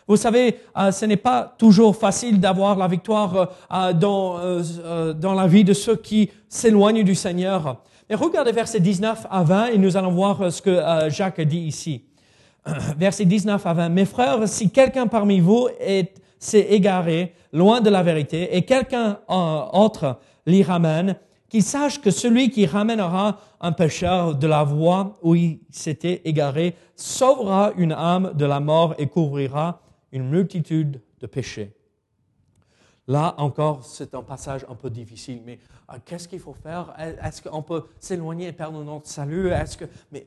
[0.07, 0.59] Vous savez,
[0.91, 3.49] ce n'est pas toujours facile d'avoir la victoire
[3.95, 4.61] dans,
[5.15, 7.77] dans la vie de ceux qui s'éloignent du Seigneur.
[8.07, 12.03] Mais regardez versets 19 à 20 et nous allons voir ce que Jacques dit ici.
[12.97, 13.89] verset 19 à 20.
[13.89, 15.67] Mes frères, si quelqu'un parmi vous
[16.39, 21.17] s'est égaré loin de la vérité et quelqu'un autre l'y ramène,
[21.49, 26.75] qu'il sache que celui qui ramènera un pécheur de la voie où il s'était égaré
[26.95, 31.73] sauvera une âme de la mort et couvrira une multitude de péchés.
[33.07, 35.59] Là encore, c'est un passage un peu difficile, mais
[35.91, 36.93] euh, qu'est-ce qu'il faut faire?
[36.97, 39.49] Est-ce qu'on peut s'éloigner et perdre notre salut?
[39.49, 40.25] Est-ce que, mais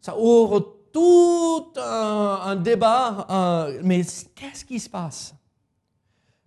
[0.00, 3.26] ça ouvre tout un, débat.
[3.82, 4.02] mais
[4.34, 5.34] qu'est-ce qui se passe?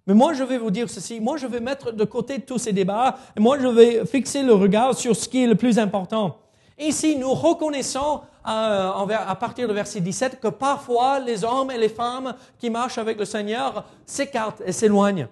[0.06, 1.20] Mais moi, je vais vous dire ceci.
[1.20, 3.18] Moi, je vais mettre de côté tous ces débats.
[3.38, 6.38] Et moi, je vais fixer le regard sur ce qui est le plus important.
[6.78, 8.92] Ici, nous reconnaissons euh,
[9.26, 13.18] à partir du verset 17 que parfois les hommes et les femmes qui marchent avec
[13.18, 15.28] le Seigneur s'écartent et s'éloignent.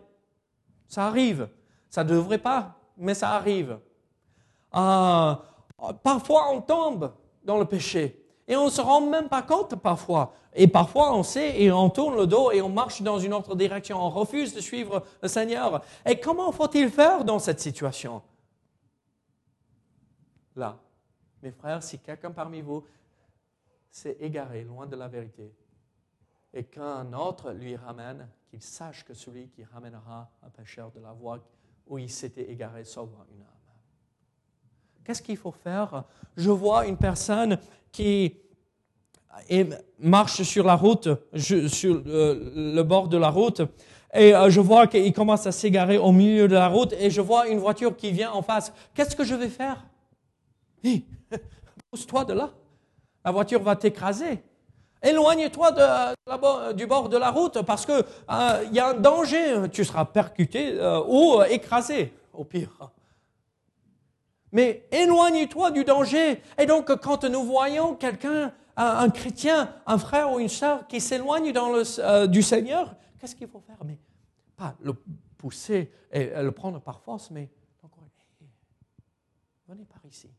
[0.88, 1.50] Ça arrive.
[1.90, 3.78] Ça ne devrait pas, mais ça arrive.
[4.74, 5.36] Euh,
[6.02, 7.12] parfois, on tombe
[7.44, 8.21] dans le péché.
[8.52, 10.34] Et on ne se rend même pas compte parfois.
[10.54, 13.56] Et parfois, on sait et on tourne le dos et on marche dans une autre
[13.56, 13.98] direction.
[13.98, 15.82] On refuse de suivre le Seigneur.
[16.06, 18.22] Et comment faut-il faire dans cette situation?
[20.58, 20.78] Là,
[21.42, 22.86] mes frères, si quelqu'un parmi vous
[23.90, 25.56] s'est égaré loin de la vérité
[26.54, 31.14] et qu'un autre lui ramène, qu'il sache que celui qui ramènera un pécheur de la
[31.14, 31.40] voie
[31.88, 33.61] où il s'était égaré sauvera une âme.
[35.04, 36.04] Qu'est-ce qu'il faut faire?
[36.38, 37.58] Je vois une personne
[37.92, 38.36] qui
[40.00, 43.62] marche sur la route, sur euh, le bord de la route,
[44.14, 47.22] et euh, je vois qu'il commence à s'égarer au milieu de la route, et je
[47.22, 48.74] vois une voiture qui vient en face.
[48.94, 49.86] Qu'est-ce que je vais faire?
[51.92, 52.50] Pousse-toi de là.
[53.24, 54.42] La voiture va t'écraser.
[55.04, 55.72] Éloigne-toi
[56.74, 59.70] du bord de la route parce qu'il euh, y a un danger.
[59.72, 60.78] Tu seras percuté
[61.08, 62.92] ou écrasé, au pire.
[64.52, 66.42] Mais éloigne-toi du danger.
[66.58, 71.54] Et donc, quand nous voyons quelqu'un, un, chrétien, un frère ou une sœur qui s'éloigne
[71.56, 73.78] euh, du Seigneur, qu'est-ce qu'il faut faire?
[73.86, 73.98] Mais
[74.56, 74.94] pas le
[75.38, 77.50] pousser et le prendre par force, mais
[79.68, 80.30] venez par ici.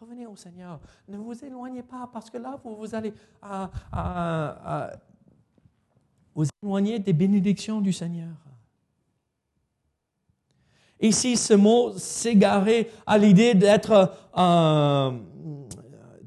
[0.00, 0.80] Revenez au Seigneur.
[1.08, 3.12] Ne vous éloignez pas parce que là, vous, vous allez
[6.34, 8.30] vous éloigner des bénédictions du Seigneur.
[11.00, 15.18] Ici, ce mot s'égarer à l'idée d'être, euh,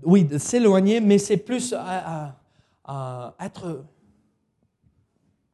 [0.03, 2.37] oui, de s'éloigner, mais c'est plus à,
[3.39, 3.85] être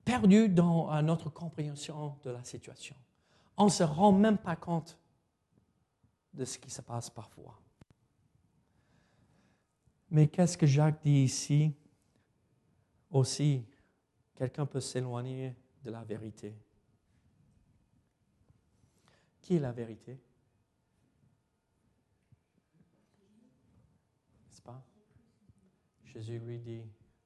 [0.03, 2.95] perdu dans notre compréhension de la situation.
[3.57, 4.97] On ne se rend même pas compte
[6.33, 7.59] de ce qui se passe parfois.
[10.09, 11.73] Mais qu'est-ce que Jacques dit ici?
[13.11, 13.65] Aussi,
[14.35, 16.55] quelqu'un peut s'éloigner de la vérité.
[19.47, 20.11] Qui est la vérité?
[24.51, 24.83] N'est-ce pas?
[26.03, 26.81] Jésus lui dit,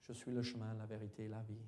[0.07, 1.65] je suis le chemin, la vérité et la vie.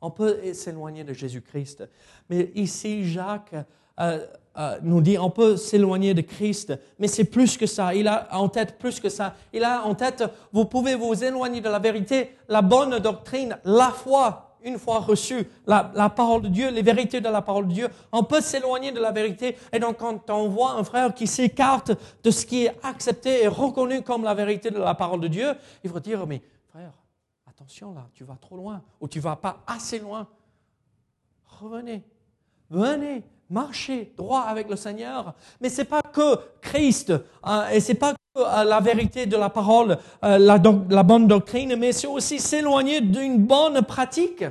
[0.00, 1.88] On peut s'éloigner de Jésus-Christ,
[2.28, 3.54] mais ici Jacques
[4.00, 4.26] euh,
[4.58, 7.94] euh, nous dit, on peut s'éloigner de Christ, mais c'est plus que ça.
[7.94, 9.36] Il a en tête plus que ça.
[9.52, 13.90] Il a en tête, vous pouvez vous éloigner de la vérité, la bonne doctrine, la
[13.90, 17.88] foi, une fois reçu la, parole de Dieu, les vérités de la parole de Dieu,
[18.12, 19.56] on peut s'éloigner de la vérité.
[19.72, 21.92] Et donc, quand on voit un frère qui s'écarte
[22.22, 25.54] de ce qui est accepté et reconnu comme la vérité de la parole de Dieu,
[25.84, 26.92] il faut dire, mais frère,
[27.46, 30.26] attention là, tu vas trop loin, ou tu vas pas assez loin.
[31.44, 32.02] Revenez,
[32.70, 35.34] venez, marchez droit avec le Seigneur.
[35.60, 37.12] Mais c'est pas que Christ,
[37.42, 41.92] hein, et c'est pas la vérité de la parole, euh, la, la bonne doctrine, mais
[41.92, 44.44] c'est aussi s'éloigner d'une bonne pratique.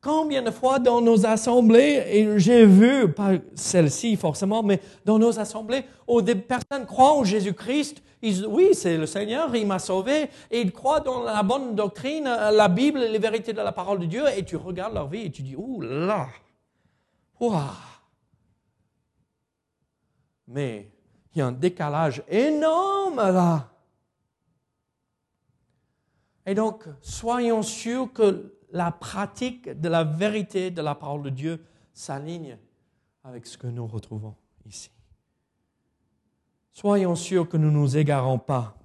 [0.00, 5.38] Combien de fois dans nos assemblées, et j'ai vu, pas celle-ci forcément, mais dans nos
[5.38, 10.60] assemblées, où des personnes croient en Jésus-Christ, oui, c'est le Seigneur, il m'a sauvé, et
[10.60, 14.24] ils croient dans la bonne doctrine, la Bible, les vérités de la parole de Dieu,
[14.36, 16.28] et tu regardes leur vie et tu dis, ouh là,
[17.40, 17.74] ouah.
[20.48, 20.90] Mais
[21.34, 23.68] il y a un décalage énorme là.
[26.44, 31.64] Et donc, soyons sûrs que la pratique de la vérité de la parole de Dieu
[31.92, 32.58] s'aligne
[33.24, 34.34] avec ce que nous retrouvons
[34.66, 34.90] ici.
[36.72, 38.76] Soyons sûrs que nous ne nous égarons pas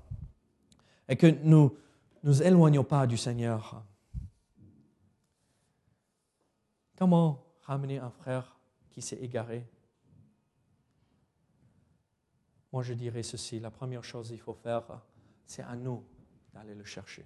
[1.08, 1.78] et que nous
[2.24, 3.84] ne nous éloignons pas du Seigneur.
[6.98, 8.58] Comment ramener un frère
[8.92, 9.68] qui s'est égaré?
[12.72, 13.60] Moi, je dirais ceci.
[13.60, 14.84] La première chose qu'il faut faire,
[15.46, 16.04] c'est à nous
[16.54, 17.26] d'aller le chercher.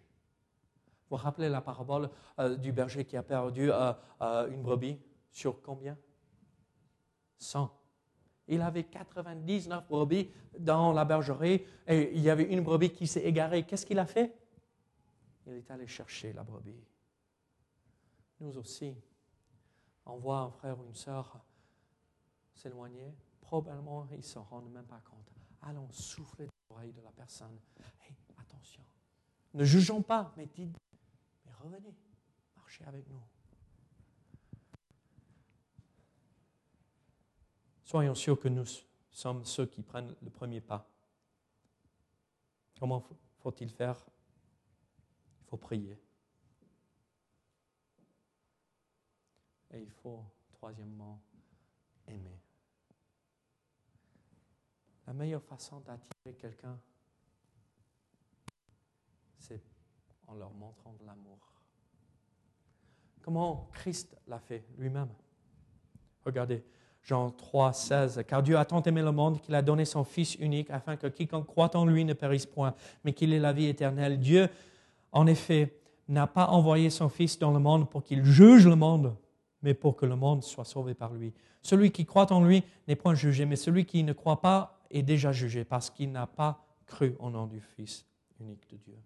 [1.09, 4.99] Vous rappelez la parabole euh, du berger qui a perdu euh, euh, une brebis
[5.31, 5.97] sur combien?
[7.37, 7.78] 100.
[8.49, 13.21] Il avait 99 brebis dans la bergerie et il y avait une brebis qui s'est
[13.21, 13.63] égarée.
[13.63, 14.35] Qu'est-ce qu'il a fait?
[15.45, 16.83] Il est allé chercher la brebis.
[18.39, 18.95] Nous aussi,
[20.05, 21.39] on voit un frère ou une sœur
[22.55, 25.31] s'éloigner, probablement ils ne se rendent même pas compte.
[25.61, 27.57] Allons souffler dans l'oreille de la personne.
[28.37, 28.83] Attention.
[29.53, 30.75] Ne jugeons pas, mais dites,
[31.45, 31.93] mais revenez,
[32.55, 33.21] marchez avec nous.
[37.89, 38.65] Soyons sûrs que nous
[39.09, 40.87] sommes ceux qui prennent le premier pas.
[42.79, 43.03] Comment
[43.39, 44.05] faut-il faire?
[45.41, 45.99] Il faut prier.
[49.71, 51.19] Et il faut, troisièmement,
[52.05, 52.39] aimer.
[55.07, 56.79] La meilleure façon d'attirer quelqu'un,
[59.39, 59.63] c'est
[60.27, 61.39] en leur montrant de l'amour.
[63.23, 65.11] Comment Christ l'a fait lui-même?
[66.23, 66.63] Regardez,
[67.01, 68.23] Jean 3, 16.
[68.27, 71.07] Car Dieu a tant aimé le monde qu'il a donné son Fils unique afin que
[71.07, 72.73] quiconque croit en lui ne périsse point,
[73.03, 74.19] mais qu'il ait la vie éternelle.
[74.19, 74.49] Dieu,
[75.11, 79.15] en effet, n'a pas envoyé son Fils dans le monde pour qu'il juge le monde,
[79.61, 81.33] mais pour que le monde soit sauvé par lui.
[81.61, 85.03] Celui qui croit en lui n'est point jugé, mais celui qui ne croit pas est
[85.03, 88.05] déjà jugé parce qu'il n'a pas cru au nom du Fils
[88.39, 88.97] unique de Dieu.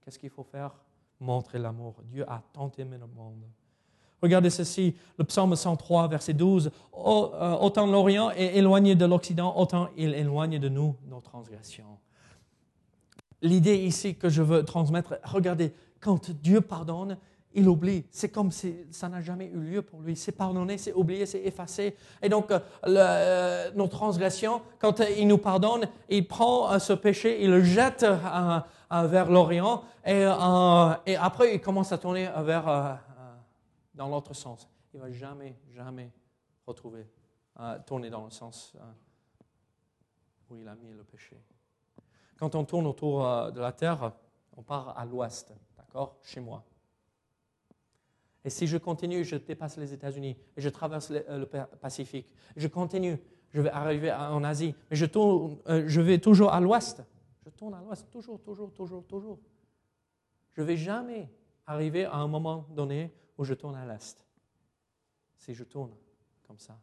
[0.00, 0.74] Qu'est-ce qu'il faut faire?
[1.20, 1.96] Montrer l'amour.
[2.04, 3.44] Dieu a tant aimé le monde.
[4.22, 6.70] Regardez ceci, le psaume 103, verset 12.
[6.96, 11.98] Euh, autant l'Orient est éloigné de l'Occident, autant il éloigne de nous nos transgressions.
[13.40, 17.16] L'idée ici que je veux transmettre, regardez, quand Dieu pardonne,
[17.54, 18.04] il oublie.
[18.10, 20.16] C'est comme si ça n'a jamais eu lieu pour lui.
[20.16, 21.96] C'est pardonné, c'est oublié, c'est effacé.
[22.20, 27.50] Et donc, euh, euh, nos transgressions, quand il nous pardonne, il prend ce péché, il
[27.50, 28.04] le jette
[28.90, 30.22] vers l'Orient, et,
[31.06, 32.98] et, après, il commence à tourner vers
[33.98, 34.66] dans l'autre sens.
[34.94, 36.10] Il ne va jamais, jamais
[36.66, 37.06] retrouver,
[37.60, 38.80] euh, tourner dans le sens euh,
[40.48, 41.36] où il a mis le péché.
[42.38, 44.12] Quand on tourne autour euh, de la Terre,
[44.56, 46.64] on part à l'ouest, d'accord, chez moi.
[48.44, 53.18] Et si je continue, je dépasse les États-Unis et je traverse le, Pacifique, je continue,
[53.50, 57.02] je vais arriver en Asie, mais je, tourne, je vais toujours à l'ouest.
[57.44, 59.38] Je tourne à l'ouest, toujours, toujours, toujours, toujours.
[60.52, 61.28] Je ne vais jamais
[61.66, 64.24] arriver à un moment donné ou je tourne à l'est.
[65.38, 65.92] Si je tourne
[66.46, 66.78] comme ça.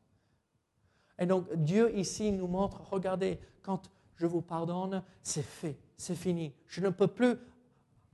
[1.20, 6.54] Et donc Dieu ici nous montre, regardez, quand je vous pardonne, c'est fait, c'est fini.
[6.68, 7.36] Je ne peux plus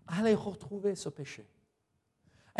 [0.08, 1.46] aller retrouver ce péché.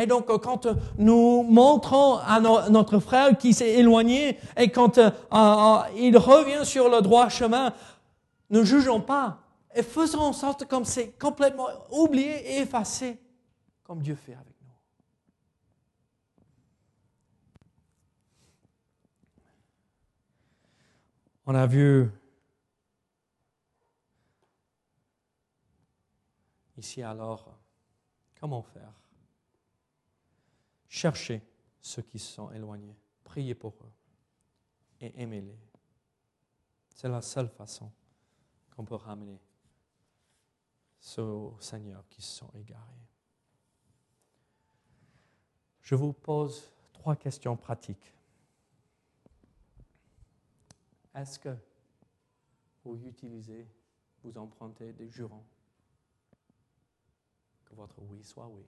[0.00, 0.66] Et donc, quand
[0.96, 6.88] nous montrons à notre frère qui s'est éloigné et quand euh, euh, il revient sur
[6.88, 7.74] le droit chemin,
[8.48, 9.40] ne jugeons pas
[9.74, 13.18] et faisons en sorte comme c'est complètement oublié et effacé,
[13.84, 14.51] comme Dieu fait avec
[21.52, 22.10] On a vu
[26.78, 27.58] ici alors
[28.40, 28.94] comment faire.
[30.88, 31.42] Cherchez
[31.78, 33.92] ceux qui sont éloignés, priez pour eux
[34.98, 35.58] et aimez-les.
[36.94, 37.92] C'est la seule façon
[38.74, 39.38] qu'on peut ramener
[41.00, 43.06] ceux Seigneur qui se sont égarés.
[45.82, 48.14] Je vous pose trois questions pratiques.
[51.14, 51.54] Est-ce que
[52.84, 53.68] vous utilisez,
[54.22, 55.44] vous empruntez des jurons?
[57.64, 58.64] Que votre oui soit oui,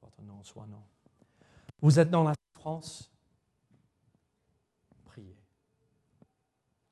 [0.00, 0.82] votre non soit non.
[1.80, 3.10] Vous êtes dans la souffrance?
[5.04, 5.36] Priez.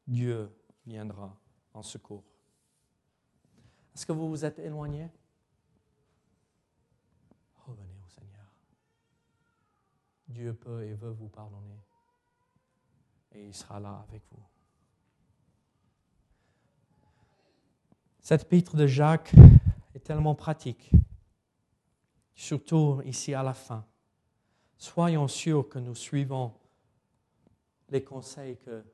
[0.07, 0.55] Dieu
[0.85, 1.37] viendra
[1.73, 2.25] en secours.
[3.95, 5.09] Est-ce que vous vous êtes éloigné?
[7.67, 8.47] Revenez au Seigneur.
[10.29, 11.81] Dieu peut et veut vous pardonner.
[13.33, 14.43] Et il sera là avec vous.
[18.33, 19.35] Cette épître de Jacques
[19.95, 20.91] est tellement pratique,
[22.35, 23.85] surtout ici à la fin.
[24.79, 26.55] Soyons sûrs que nous suivons
[27.91, 28.87] les conseils que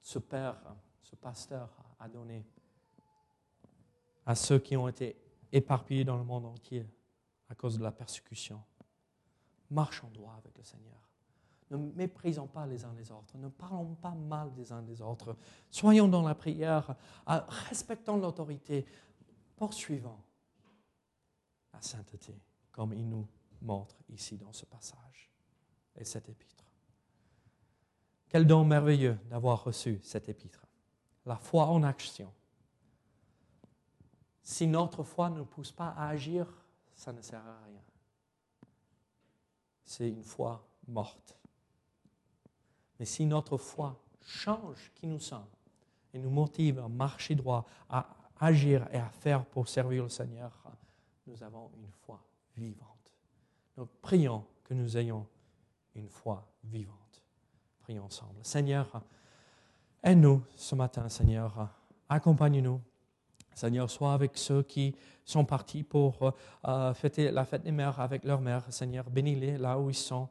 [0.00, 0.54] ce Père,
[1.02, 2.46] ce pasteur a donnés
[4.24, 5.16] à ceux qui ont été
[5.50, 6.86] éparpillés dans le monde entier
[7.48, 8.62] à cause de la persécution.
[9.68, 11.03] Marchons droit avec le Seigneur.
[11.76, 13.36] Ne méprisons pas les uns les autres.
[13.36, 15.36] Ne parlons pas mal des uns des autres.
[15.70, 16.94] Soyons dans la prière.
[17.28, 18.86] Euh, respectons l'autorité.
[19.56, 20.18] Poursuivons
[21.72, 23.26] la sainteté, comme il nous
[23.60, 25.30] montre ici dans ce passage
[25.96, 26.64] et cette épître.
[28.28, 30.66] Quel don merveilleux d'avoir reçu cette épître.
[31.26, 32.32] La foi en action.
[34.42, 36.46] Si notre foi ne pousse pas à agir,
[36.94, 37.82] ça ne sert à rien.
[39.84, 41.36] C'est une foi morte.
[43.04, 45.44] Mais si notre foi change qui nous sommes
[46.14, 48.08] et nous motive à marcher droit, à
[48.40, 50.50] agir et à faire pour servir le Seigneur,
[51.26, 52.18] nous avons une foi
[52.56, 53.12] vivante.
[53.76, 55.26] Donc prions que nous ayons
[55.94, 57.22] une foi vivante.
[57.82, 58.38] Prions ensemble.
[58.40, 59.02] Seigneur,
[60.02, 61.68] Aide-nous ce matin, Seigneur.
[62.08, 62.80] Accompagne-nous.
[63.52, 64.96] Seigneur, sois avec ceux qui
[65.26, 66.32] sont partis pour
[66.66, 68.64] euh, fêter la fête des mères avec leur mère.
[68.72, 70.26] Seigneur, bénis-les là où ils sont.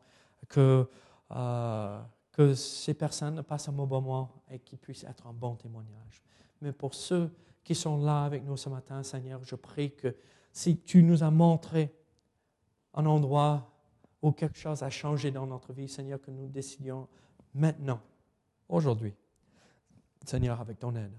[0.50, 0.90] Que,
[1.30, 2.02] euh,
[2.34, 6.24] que ces personnes passent un bon moment et qu'ils puissent être un bon témoignage.
[6.62, 7.32] Mais pour ceux
[7.64, 10.16] qui sont là avec nous ce matin, Seigneur, je prie que
[10.52, 11.96] si tu nous as montré
[12.96, 13.72] un endroit
[14.22, 17.08] où quelque chose a changé dans notre vie, Seigneur, que nous décidions
[17.54, 18.02] maintenant,
[18.68, 19.14] aujourd'hui,
[20.26, 21.16] Seigneur, avec ton aide,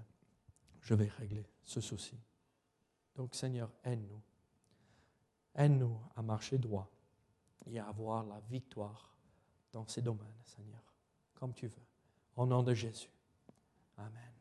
[0.81, 2.17] je vais régler ce souci.
[3.15, 4.21] Donc, Seigneur, aide-nous.
[5.55, 6.89] Aide-nous à marcher droit
[7.67, 9.15] et à avoir la victoire
[9.71, 10.94] dans ces domaines, Seigneur,
[11.35, 11.85] comme tu veux.
[12.35, 13.09] Au nom de Jésus.
[13.97, 14.34] Amen.